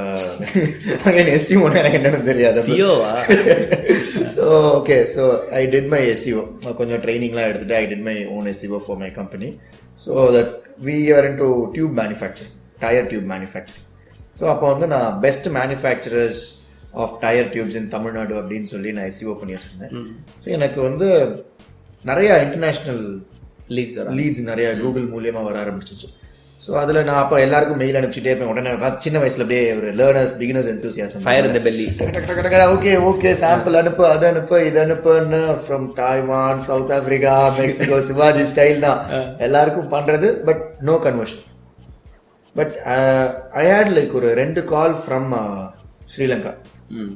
அகைன் 1.09 1.31
எஸ்சிஓன்னு 1.33 1.79
எனக்கு 1.81 1.97
என்னன்னு 1.99 2.29
தெரியாது. 2.29 2.59
சிஓவா 2.67 3.09
so 4.35 4.45
okay 4.77 4.97
so 5.15 5.23
I 5.59 5.61
did 5.73 5.89
my 5.93 5.99
SEO 6.13 6.41
கொஞ்சம் 6.79 7.01
ட்ரைனிங்லாம் 7.03 7.49
எடுத்துட்டு 7.49 7.75
I 7.81 7.83
did 7.91 8.05
my 8.07 8.15
own 8.35 8.47
SEO 8.51 8.79
for 8.85 8.99
my 9.03 9.09
company 9.19 9.49
so 10.05 10.13
that 10.37 10.53
we 10.87 10.97
are 11.17 11.27
in 11.29 11.39
to 11.43 11.49
tube 11.75 11.93
manufacturing 12.01 12.55
tyre 12.83 13.07
tube 13.11 13.27
manufacturing 13.33 13.87
so 14.39 14.45
அப்போ 14.53 14.65
வந்து 14.73 14.87
நான் 14.95 15.19
best 15.27 15.47
manufacturers 15.59 16.43
of 17.03 17.15
tyre 17.25 17.51
tubes 17.53 17.77
in 17.81 17.91
Tamil Nadu 17.95 18.33
அப்படின்னு 18.41 18.69
சொல்லி 18.73 18.89
நான் 18.97 19.07
SEO 19.11 19.35
பண்ணி 19.41 19.55
வச்சிருந்தேன். 19.55 19.93
ஸோ 20.43 20.47
எனக்கு 20.57 20.79
வந்து 20.87 21.07
நிறைய 22.05 22.29
இன்டர்நேஷ்னல் 22.45 23.03
வர 23.99 24.11
லீட்ஸ் 24.19 24.41
நிறைய 24.51 24.67
கூகுள் 24.83 25.05
மூலியமா 25.13 25.41
வர 25.47 25.57
ஆரம்பிச்சிச்சு. 25.63 26.07
ஸோ 26.63 26.71
அதில் 26.81 27.05
நான் 27.07 27.21
அப்போ 27.21 27.37
எல்லாருக்கும் 27.45 27.79
மெயில் 27.81 27.97
அனுப்பிச்சிட்டே 27.99 28.29
இருப்பேன். 28.31 28.51
உடனே 28.51 28.71
சின்ன 29.05 29.17
வயசுல 29.21 29.43
அப்படியே 29.45 29.63
ஒரு 29.73 29.89
லேர்னர்ஸ் 29.99 30.35
பிகினர்ஸ் 30.39 30.69
எந்தூசியாசம் 30.73 31.23
ஃபயர் 31.25 31.47
இந்த 31.49 31.59
பெல்லி 31.65 31.85
ஓகே 32.75 32.91
ஓகே 33.09 33.31
சாம்பிள் 33.41 33.77
அனுப்பு 33.79 34.03
அது 34.11 34.25
அனுப்பு 34.29 34.57
இது 34.67 34.79
அனுப்புன்னு 34.83 35.41
from 35.63 35.87
Taiwan 35.97 36.61
South 36.67 36.93
Africa 36.97 37.33
Mexico 37.57 37.97
Sivaji 38.09 38.45
style 38.51 38.79
தான். 38.85 39.01
எல்லாருக்கும் 39.47 39.91
பண்றது 39.95 40.29
but 40.47 40.63
no 40.89 40.95
conversion 41.07 41.43
but 42.55 42.73
I 43.57 43.65
had 43.69 43.93
like 43.97 44.15
ஒரு 44.19 44.31
ரெண்டு 44.41 44.63
கால் 44.73 44.97
ஃப்ரம் 45.03 45.29
ஸ்ரீலங்கா 46.13 46.53
ம். 46.97 47.13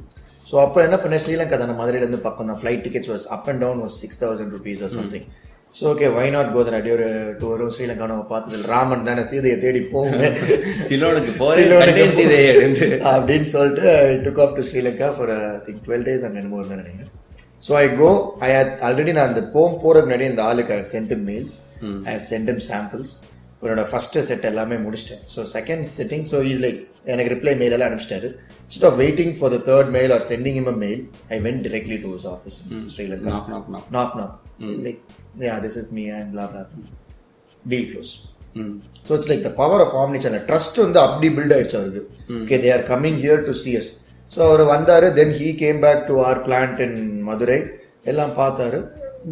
ஸோ 0.48 0.56
அப்போ 0.62 0.80
என்ன 0.86 0.98
பண்ணேன்? 1.00 1.22
ஸ்ரீலங்கா 1.24 1.56
தானே 1.58 1.74
மதுரையிலேருந்து 1.80 2.26
பக்கம் 2.26 2.50
தான். 2.50 2.60
Flight 2.62 2.84
tickets 2.86 3.12
was 3.14 3.26
up 3.36 3.48
and 3.52 3.62
down 3.64 3.82
was 3.84 3.98
six 4.04 4.20
thousand 4.22 4.54
rupees 4.58 4.84
or 4.86 4.94
something 4.96 5.26
so 5.76 5.84
okay 5.92 6.08
why 6.16 6.26
not 6.36 6.52
go 6.54 6.62
then 6.68 6.78
அடி 6.78 6.90
ஒரு 6.96 7.08
டூ 7.40 7.48
வரும் 7.52 7.72
ஸ்ரீலங்கா 7.74 8.06
நம்ம 8.12 8.24
பார்த்தது 8.32 8.70
ராமன் 8.72 9.08
தானே 9.08 9.24
சீதையை 9.32 9.58
தேடி 9.64 9.82
போவோம் 9.92 10.24
சிலோனுக்கு 10.88 11.32
அப்படின்ட்டு 12.48 12.88
அப்படின்னு 13.14 13.48
சொல்லிட்டு 13.54 13.86
took 14.26 14.42
off 14.46 14.56
to 14.58 14.64
Sri Lanka 14.70 15.10
for 15.18 15.34
think 15.66 15.84
twelve 15.88 16.06
days 16.08 16.26
அங்கே 16.28 16.40
என்னமோ 16.42 16.60
இருந்தா 16.62 16.80
நினைக்கிறேன். 16.82 17.12
So 17.68 17.74
I 17.84 17.86
go 18.02 18.10
I 18.48 18.50
had 18.56 18.74
already 18.88 19.14
நான் 19.18 19.30
அந்த 19.32 19.44
போம் 19.56 19.80
போறதுக்கு 19.84 20.10
முன்னாடி 20.10 20.28
இந்த 20.32 20.44
ஆளுக்கு 20.50 20.74
I 20.76 20.80
sent 20.96 21.14
mails 21.30 21.56
I 22.08 22.12
have 22.16 22.26
sent 22.32 22.52
samples 22.72 23.14
என்னோட 23.64 23.84
ஃபர்ஸ்ட் 23.92 24.18
செட் 24.30 24.46
எல்லாமே 24.52 24.76
முடிச்சிட்டேன். 24.86 25.24
So 25.34 25.40
second 25.56 25.86
setting 25.98 26.26
so 26.32 26.40
is 26.52 26.62
like 26.66 26.80
எனக்கு 27.14 27.32
ரிப்ளை 27.36 27.54
மெயில் 27.62 27.76
எல்லாம் 27.76 27.90
அனுப்பிச்சிட்டாரு 27.90 28.30
instead 28.68 28.86
of 28.90 28.98
waiting 29.04 29.34
for 29.40 29.52
the 29.56 29.60
third 29.70 29.90
mail 29.98 30.14
or 30.16 30.26
sending 30.32 30.58
him 30.62 30.70
a 30.74 30.78
mail 30.86 31.02
I 31.36 31.38
went 31.48 31.64
directly 31.68 31.98
to 32.06 32.10
his 32.16 32.30
office 32.36 32.58
Sri Lanka 32.94 33.34
knock 33.34 33.50
knock 33.54 33.70
knock 33.76 33.90
knock 33.96 34.12
knock 34.20 34.34
like 34.86 35.00
yeah 35.48 35.58
this 35.66 35.76
is 35.82 35.88
me 35.98 36.06
and 36.18 36.28
blah 36.36 36.48
blah 36.54 36.66
deal 37.66 37.86
close 37.92 38.14
ம் 38.62 38.76
so 39.08 39.12
it's 39.18 39.28
like 39.32 39.44
the 39.48 39.54
power 39.62 39.80
of 39.86 39.92
omnichannel 40.04 40.44
trust 40.50 40.76
வந்து 40.86 41.00
அப்படி 41.06 41.30
build 41.38 41.56
ஆயிடுச்சு 41.58 41.78
அவருக்கு 41.82 42.04
okay 42.42 42.60
they 42.64 42.72
are 42.78 42.84
coming 42.94 43.18
here 43.26 43.40
to 43.50 43.56
see 43.64 43.76
us 43.82 43.90
so 44.32 44.40
அவர் 44.48 44.64
வந்தாரு 44.76 45.10
then 45.20 45.30
he 45.42 45.50
came 45.64 45.80
back 45.88 46.00
to 46.10 46.16
our 46.28 46.38
plant 46.48 46.78
in 46.88 46.94
Madurai 47.30 47.60
எல்லாம் 48.12 48.34
பார்த்தாரு 48.42 48.80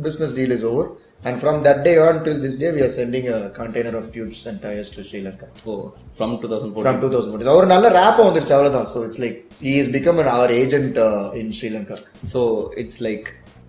business 0.06 0.32
deal 0.40 0.52
is 0.58 0.64
over 0.72 0.86
and 1.28 1.40
from 1.42 1.64
that 1.64 1.80
day 1.84 1.96
on 1.98 2.16
till 2.26 2.40
this 2.40 2.56
day 2.56 2.70
we 2.72 2.82
are 2.82 2.92
sending 2.98 3.26
a 3.30 3.50
container 3.52 3.94
of 4.00 4.06
tubes 4.14 4.40
and 4.46 4.62
tires 4.66 4.90
to 4.96 5.04
Sri 5.08 5.22
Lanka. 5.28 5.48
Two 6.42 6.48
thousand 6.52 6.74
four 6.74 6.86
from 6.88 6.98
2014 7.02 7.52
அவர் 7.54 7.68
நல்ல 7.74 7.90
ரேப் 8.00 8.22
வந்துருச்சு 8.26 8.56
அவ்வளவுதான். 8.58 8.90
So 8.94 9.00
it's 9.08 9.20
like 9.24 9.38
he 9.68 9.74
is 9.82 9.90
become 9.98 10.20
an 10.24 10.30
our 10.36 10.50
agent 10.62 10.96
uh, 11.08 11.40
in 11.42 11.48
Sri 11.60 11.72
Lanka. 11.76 11.98
So 12.34 12.42
it's 12.84 13.02
like 13.08 13.28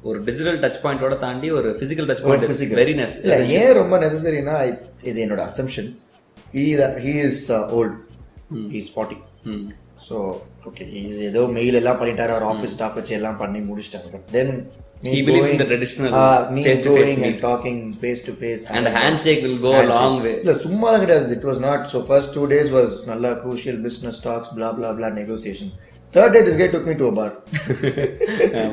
ஒரு 0.08 0.18
digital 0.26 0.58
touch 0.64 0.80
பாயிண்டோட 0.84 1.14
தாண்டி 1.24 1.48
ஒரு 1.58 1.68
physical 1.80 2.08
touch 2.10 2.20
point. 2.24 2.44
Very 2.82 2.94
நெஸ் 3.00 3.16
ஏன் 3.60 3.72
ரொம்ப 3.80 3.94
நெசசரினா 4.04 4.56
இது 5.10 5.18
என்னோட 5.26 5.42
assumption 5.50 5.88
he 6.56 6.66
is 7.28 7.42
old 7.78 7.96
is 8.80 8.90
forty 8.94 9.18
so 10.06 10.16
okay 10.70 10.84
ஏதோ 11.30 11.42
மெயில் 11.58 11.78
எல்லாம் 11.80 11.98
பண்ணிட்டாரு 12.00 12.32
அவர் 12.34 12.46
ஆஃபீஸ் 12.52 12.74
ஸ்டாஃப் 12.76 12.98
வச்சு 12.98 13.14
எல்லாம் 13.20 13.38
பண்ணி 13.42 13.60
முடிச்சிட்டாரு. 13.70 14.08
But 14.14 14.26
then 14.36 14.52
He 15.02 15.20
believes 15.22 15.48
in 15.52 15.58
the 15.60 15.66
traditional 15.70 16.10
face-to-face 16.66 17.16
meet. 17.22 17.34
Talking 17.46 17.80
face 18.00 18.22
to 18.28 18.32
face 18.38 18.62
and 18.76 18.88
hand 18.94 19.20
shake 19.24 19.42
will 19.46 19.58
go 19.64 19.72
long 19.90 20.16
way 20.26 20.32
இல்ல 20.42 20.52
சும்மா 20.66 20.90
கிடையாது. 21.02 21.26
It 21.36 21.44
was 21.48 21.60
not 21.66 21.82
so 21.92 21.98
first 22.08 22.32
two 22.36 22.44
days 22.52 22.70
was 22.76 22.94
நல்ல 23.10 23.34
crucial 23.42 23.76
business 23.86 24.18
talks 24.28 24.52
blah 24.58 24.70
blah 24.78 24.92
blah 24.98 25.10
negotiation. 25.20 25.68
Third 26.14 26.34
day 26.36 26.40
this 26.46 26.58
K 26.60 26.66
took 26.74 26.88
me 26.90 26.94
to 27.02 27.08
bar 27.18 27.34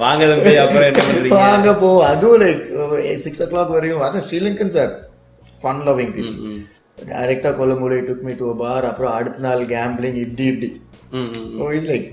வாங்க 0.03 0.21
தம்பி 0.31 0.53
அப்புறம் 0.63 0.88
என்ன 0.89 1.01
பண்றீங்க? 1.07 1.33
வாங்க 1.41 1.69
போ. 1.81 1.89
அதுவும் 2.12 2.41
லைக் 2.43 2.62
சிக்ஸ் 3.25 3.43
ஓ 3.45 3.47
கிளாக் 3.53 3.73
வரையும். 3.77 4.03
அதான் 4.07 4.25
Sri Lankan 4.27 4.73
sir 4.77 4.91
fun 5.63 5.83
loving 5.89 6.13
people 6.17 6.38
டைரக்டா 7.12 7.51
கொல்லம்பூரை 7.59 7.99
டுக் 8.09 8.25
மீ 8.27 8.36
டு 8.41 8.49
பார் 8.63 8.86
அப்புறம் 8.91 9.13
அடுத்த 9.19 9.43
நாள் 9.47 9.63
கேம்பிளிங் 9.75 10.19
இப்படி 10.25 10.45
இப்படி. 10.53 10.69
ஸோ 11.57 11.71
இட்ஸ் 11.77 11.89
லைக் 11.93 12.07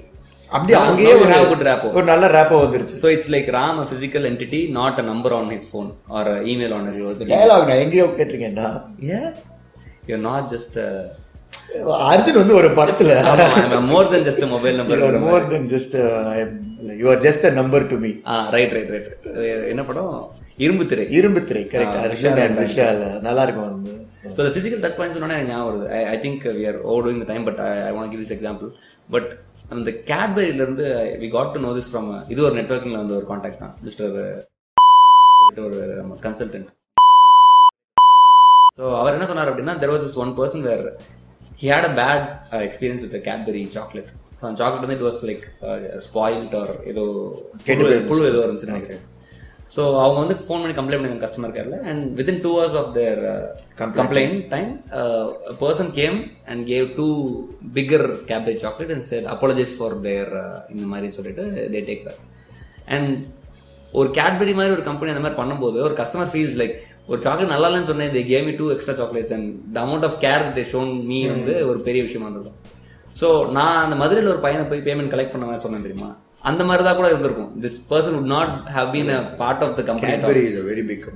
அப்படி 0.51 0.73
Now- 0.75 0.83
அங்கேயே 0.87 1.13
ஒரு 1.17 1.33
good 1.51 1.63
rapport. 1.69 1.93
ஒரு 1.99 2.07
நல்ல 2.11 2.27
ரேப்போ 2.37 2.57
வந்துருச்சு 2.63 2.97
So 3.03 3.09
it's 3.15 3.29
like 3.35 3.49
Ram, 3.57 3.77
a 3.83 3.89
physical 3.93 4.23
entity, 4.31 4.61
not 4.79 4.95
a 4.99 5.07
number 5.11 5.33
on 5.39 5.47
his 5.55 5.65
phone 5.73 5.91
or 6.17 6.25
a 6.35 6.41
email 6.53 6.73
on 6.79 6.85
his 6.89 6.99
phone. 7.03 7.31
Dialogue 7.33 7.69
நான் 7.71 7.83
எங்கேயோ 7.85 8.07
கேட்டிருக்கேன்டா 8.19 8.69
Yeah, 9.11 9.27
you're 10.09 10.25
not 10.31 10.45
just 10.55 10.75
a, 10.85 10.91
Arjun 12.11 12.41
வந்து 12.41 12.55
ஒரு 12.61 12.69
படத்துல 12.79 13.11
I'm 13.29 13.73
a 13.79 13.85
more 13.93 14.05
than 14.13 14.23
just 14.29 14.41
a 14.47 14.51
mobile 14.55 14.77
number. 14.81 14.97
you 14.99 15.09
are 15.11 15.21
more 15.27 15.43
than 15.53 15.63
just 15.75 15.93
a, 15.97 16.07
you 17.01 17.09
are 17.13 17.21
just 17.27 17.43
a 17.45 17.55
number 17.61 17.81
to 17.93 17.99
me 18.05 18.11
ah 18.33 18.37
right 18.57 18.73
right 18.77 18.91
right 18.95 19.11
என்ன 19.73 19.83
படம் 19.91 20.13
Irumbu 20.65 20.85
Thirai 20.91 21.05
Irumbu 21.19 21.41
Thirai 21.51 21.63
correct 21.75 21.99
Ah, 21.99 22.07
Arjun 22.09 22.41
and 22.45 22.59
Vishal 22.65 22.99
நல்லா 23.27 23.43
இருக்கும் 23.47 23.69
வந்து 23.69 23.93
so 24.37 24.41
the 24.47 24.51
physical 24.57 24.83
touch 24.85 24.99
points 24.99 25.17
சொன்னோன்னே 25.19 25.39
ஞாபகம் 25.51 25.69
வருது 25.71 25.87
I 26.15 26.19
think 26.25 26.43
we 26.57 26.65
are 26.71 26.79
over 26.91 27.05
doing 27.07 27.23
the 27.25 27.29
time 27.33 27.47
but 27.49 27.61
I 27.87 27.93
want 27.99 28.13
give 28.15 28.23
this 28.25 28.35
example 28.37 28.71
but 29.09 29.31
அந்த 29.71 29.91
கேட்பரியில 30.09 30.63
இருந்து 30.63 30.87
we 31.21 31.29
got 31.31 31.53
to 31.55 31.61
know 31.65 31.71
this 31.77 31.91
from 31.91 32.09
இது 32.33 32.41
ஒரு 32.47 32.55
நெட்ஒர்க்கிங்ல 32.59 33.01
வந்து 33.03 33.17
ஒரு 33.19 33.27
காண்டாக்ட் 33.27 33.63
தான். 33.63 33.75
மிஸ்டர் 33.83 34.17
ஒரு 35.67 35.81
கன்சல்டன்ட் 36.25 36.69
ஸோ 38.77 38.85
அவர் 38.99 39.15
என்ன 39.15 39.27
சொன்னார் 39.31 39.51
அப்படின்னா 39.51 39.77
there 39.81 39.93
was 39.93 40.07
is 40.09 40.19
one 40.23 40.33
person 40.37 40.65
where 40.69 40.85
he 41.61 41.69
had 41.73 41.89
a 41.89 41.95
bad 42.01 42.27
experience 42.67 43.03
with 43.05 43.17
Cadbury 43.29 43.63
chocolate 43.77 44.11
so 44.39 44.45
அந்த 44.49 44.59
சாக்லேட் 44.61 44.85
வந்து 44.85 44.99
it 44.99 45.07
was 45.07 45.21
like 45.31 45.45
spoiled 46.07 46.55
or 46.61 46.73
ஏதோ. 46.93 47.05
புழு 48.11 48.29
ஏதோ 48.31 48.43
இருந்துச்சு 48.45 48.71
நினைக்கிறேன். 48.71 49.03
ஸோ 49.71 49.83
அவங்க 49.97 50.19
வந்து 50.21 50.37
ஃபோன் 50.39 50.63
பண்ணி 50.63 50.75
கம்ப்ளைண்ட் 50.77 51.03
பண்ணி 51.03 51.19
customer 51.21 51.53
கேர்ல 51.57 51.77
and 51.91 52.05
within 52.19 52.41
two 52.45 52.53
hours 52.55 52.79
of 52.81 52.91
their 52.95 53.21
complaint 53.99 54.39
time 54.49 54.71
person 55.61 55.93
came 55.99 56.17
and 56.47 56.63
gave 56.71 56.87
two 56.97 57.07
bigger 57.77 58.07
cabbage 58.31 58.61
chocolate 58.65 58.95
and 58.95 59.07
sir 59.11 59.27
apologise 59.35 59.75
for 59.77 59.97
their 60.07 60.33
இந்த 60.75 60.87
மாதிரி 60.87 61.11
சொல்லிட்டு 61.19 61.45
தே 61.75 61.83
டேக் 61.91 62.03
பேக் 62.07 62.23
அண்ட் 62.89 63.13
ஒரு 63.93 64.09
கேட்பரி 64.17 64.55
மாதிரி 64.57 64.75
ஒரு 64.75 64.85
கம்பெனி 64.85 65.13
அந்த 65.13 65.23
மாதிரி 65.23 65.39
பண்ணும்போது 65.41 65.79
ஒரு 65.87 65.95
கஸ்டமர் 66.01 66.33
ஃபீல்ஸ் 66.33 66.59
லைக் 66.61 66.75
ஒரு 67.09 67.21
சாக்லேட் 67.23 67.53
நல்லா 67.53 67.69
இல்லைன்னு 67.69 67.91
சொன்னேன் 67.91 68.13
they 68.13 68.23
came 68.27 68.51
two 68.59 68.67
extra 68.73 68.97
chocolates 68.99 69.35
and 69.37 69.49
the 69.75 69.81
amount 69.85 70.07
of 70.09 70.19
care 70.25 70.45
they 70.57 70.65
shown 70.73 70.93
me 71.07 71.21
வந்து 71.29 71.55
ஒரு 71.67 71.79
பெரிய 71.81 72.03
விஷயமா 72.03 72.27
இருந்திருக்கும் 72.27 72.59
ஸோ 73.17 73.29
நான் 73.51 73.81
அந்த 73.85 73.97
மதுரையில் 73.97 74.33
ஒரு 74.35 74.43
பையனை 74.45 74.67
போய் 74.69 74.85
பேமெண்ட் 74.87 75.13
கலெக்ட் 75.15 75.33
பண்ண 75.33 75.57
சொன்னேன் 75.59 75.87
தெரியுமா? 75.87 76.11
அந்த 76.49 76.63
மாதிரி 76.69 76.83
தான் 76.87 76.99
கூட 76.99 77.09
இருந்திருக்கும். 77.13 77.51
This 77.65 77.79
person 77.91 78.15
would 78.17 78.31
not 78.37 78.53
have 78.77 78.89
been 78.95 79.11
a 79.17 79.19
part 79.41 79.63
of 79.67 79.75
the 79.79 79.83
company 79.91 80.13
Cadbury 80.13 80.43
is 80.51 80.65
very 80.71 80.85
big 80.91 81.07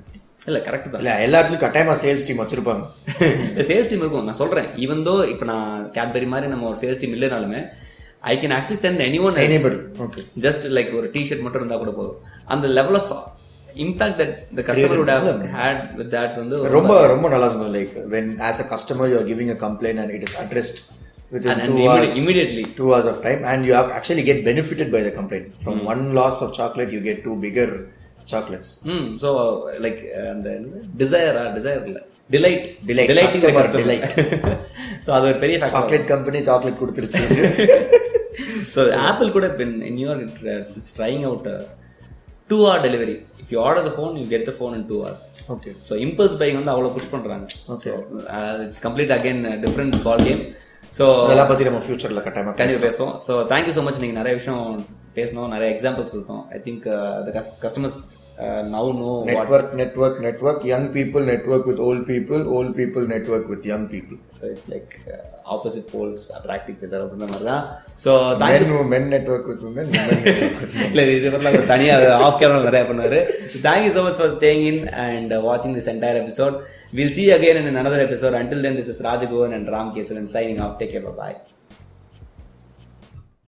இல்ல 0.49 0.59
கரெக்ட் 0.67 0.89
தான். 0.93 1.01
இல்ல 1.03 1.13
எல்லாத்துலயும் 1.27 1.63
கட்டாயமா 1.63 1.95
சேல்ஸ் 2.03 2.27
டீம் 2.29 2.41
வச்சிருப்பாங்க. 2.43 2.83
சேல்ஸ் 3.69 3.91
டீம் 3.91 4.03
இருக்கும். 4.05 4.27
நான் 4.29 4.41
சொல்றேன். 4.43 4.69
ஈவன் 4.85 5.05
தோ 5.09 5.15
இப்போ 5.33 5.45
நான் 5.53 5.69
கேட்பரி 5.97 6.27
மாதிரி 6.33 6.51
நம்ம 6.55 6.67
ஒரு 6.71 6.79
சேல்ஸ் 6.83 7.01
டீம் 7.03 7.15
இல்லைனாலுமே 7.17 7.61
I 8.33 8.35
can 8.43 8.55
actually 8.57 8.81
send 8.83 9.01
any 9.07 9.21
one 9.29 9.39
anybody 9.45 9.79
okay 10.07 10.21
just 10.45 10.67
like 10.77 10.91
ஒரு 10.99 11.09
டிஷர்ட் 11.15 11.45
மட்டும் 11.47 11.63
இருந்தா 11.63 11.79
கூட 11.85 11.93
போதும். 12.01 12.19
அந்த 12.55 12.67
level 12.79 12.99
of 13.01 13.13
impact 13.85 14.19
that 14.21 14.35
the 14.59 14.63
customer 14.69 15.01
would 15.01 15.13
have 15.15 15.27
had 15.59 15.79
with 16.01 16.11
that 16.17 16.35
வந்து 16.43 16.59
ரொம்ப 16.77 16.93
ரொம்ப 17.15 17.29
நல்லா 17.35 17.49
இருக்கும். 17.51 17.73
Like 17.79 17.95
when 18.15 18.29
as 18.51 18.59
a 18.65 18.69
customer 18.75 19.09
you 19.13 19.19
are 19.23 19.27
giving 19.33 19.51
a 19.57 19.59
complaint 19.65 20.01
and 20.05 20.13
it 20.19 20.25
is 20.29 20.35
addressed. 20.45 20.79
within 21.34 21.50
and, 21.52 21.62
and 21.62 21.70
two 21.70 21.78
immedi- 21.78 21.90
hours 21.96 22.18
immediately 22.18 22.64
two 22.78 22.90
hours 22.92 23.06
of 23.06 23.18
time 23.22 23.42
and 23.46 23.66
you 23.68 23.74
have 23.74 23.90
actually 23.92 24.24
get 24.24 24.40
benefited 24.44 24.88
by 24.96 25.02
the 25.08 25.12
complaint 25.12 25.48
from 25.64 25.78
one 25.86 26.04
loss 26.14 26.38
of 26.42 26.52
chocolate 26.54 26.92
you 26.96 27.02
get 27.02 27.18
two 27.28 27.36
bigger 27.46 27.68
chocolates 28.26 28.70
ம் 28.94 29.06
so 29.24 29.30
like 29.86 30.00
அந்த 30.34 30.50
டிசையரா 31.02 31.44
desire 31.58 31.84
இல்ல 31.90 32.00
delight 32.30 32.66
Delight, 32.90 33.08
delighting 33.12 33.44
customer 33.46 33.66
delight 33.78 34.04
so 35.06 35.10
அது 35.18 35.26
ஒரு 35.30 35.38
பெரிய 35.44 35.58
factor 35.60 35.78
chocolate 35.78 36.06
company 36.14 36.42
chocolate 36.50 36.78
கொடுத்துருச்சு 36.82 37.22
so 38.74 38.80
apple 39.10 39.34
கூட 39.36 39.46
இப்போ 39.52 39.64
in 39.90 39.98
New York 40.00 40.44
it's 40.78 40.96
trying 41.00 41.24
out 41.30 41.48
two 42.50 42.60
hour 42.66 42.78
delivery 42.86 43.16
if 43.42 43.52
you 43.54 43.60
order 43.68 43.86
the 43.88 43.94
phone 43.98 44.14
you 44.22 44.26
get 44.34 44.48
the 44.50 44.56
phone 44.60 44.74
in 44.80 44.86
two 44.92 44.98
hours 45.02 45.24
okay 45.56 45.72
so 45.90 45.96
impulse 46.06 46.38
buy 46.42 46.58
வந்து 46.60 46.74
அவ்வளோ 46.76 46.92
push 46.96 47.12
பண்ணுறாங்க 47.16 47.46
okay 47.76 47.92
it's 48.66 48.84
complete 48.88 49.14
again 49.18 49.42
different 49.66 49.98
ball 50.08 50.24
game 50.30 50.44
so 50.99 51.05
அதெல்லாம் 51.25 51.49
பத்தி 51.51 51.69
நம்ம 51.69 51.81
ஃபியூச்சர்ல 51.85 52.23
கட்டாயமா 52.27 52.53
கண்டிப்பாக 52.59 52.87
பேசுவோம் 52.89 53.15
ஸோ 53.27 53.37
தேங்க்யூ 53.53 53.75
ஸோ 53.79 53.85
மச் 53.87 54.03
நீங்கள் 54.03 54.21
நிறைய 54.23 54.35
விஷயம் 54.41 54.67
பேசணும் 55.19 55.55
நிறைய 55.55 55.69
எக்ஸாம்பிள்ஸ் 55.77 56.13
கொடுத்தோம் 56.15 56.45
I 56.57 56.61
think 56.67 56.85
the 57.29 57.33
customers 57.65 58.03
now 58.75 58.89
no 59.01 59.11
network 59.29 59.67
network 59.81 60.15
network 60.25 60.57
young 60.71 60.87
people 60.97 61.23
network 61.33 61.65
with 61.71 61.81
old 61.87 62.01
people 62.09 62.41
old 62.57 62.71
people 62.81 63.05
network 63.13 63.45
with 63.53 63.63
young 63.73 63.85
people 63.93 64.19
so 64.41 64.45
it's 64.53 64.69
like 64.73 64.95
opposite 65.55 65.87
poles 65.93 66.25
attract 66.39 66.71
இச் 66.73 66.83
other 66.87 67.03
அப்படின்ற 67.05 67.29
மாதிரி 67.33 67.49
தான் 67.53 67.65
so 68.05 68.11
thank you 68.41 68.65
men 68.65 68.73
who 68.73 68.81
men 68.95 69.05
network 69.15 69.45
with 69.51 69.63
women 69.69 69.87
women 69.99 70.19
network 70.27 70.57
with 70.63 70.75
men 70.79 70.89
இல்ல 70.93 71.05
இது 71.17 71.31
பத்தி 71.37 71.61
ஒரு 71.63 71.71
தனியா 71.75 71.95
of 72.29 72.41
camera 72.43 72.67
நிறைய 72.69 72.85
பண்ணாரு 72.91 73.21
thank you 73.69 73.93
so 73.99 74.05
much 74.09 74.19
for 74.23 74.29
staying 74.39 74.65
in 74.73 74.79
and 75.07 75.31
uh, 75.33 75.41
watching 75.51 75.75
this 75.79 75.89
entire 75.95 76.19
episode 76.25 76.57
we'll 76.97 77.13
see 77.17 77.27
you 77.29 77.35
again 77.41 77.59
in 77.63 77.67
another 77.75 78.01
episode. 78.07 78.35
Until 78.35 78.63
then 78.63 78.77
this 78.81 78.89
is 78.95 79.01
rajagovan 79.09 79.55
and 79.59 79.69
ram 79.77 79.91
kesavan 79.99 80.27
signing 80.37 80.61
off. 80.61 80.79
Take 80.79 80.93
care. 80.93 81.05
Bye 81.09 81.19
bye 81.23 81.37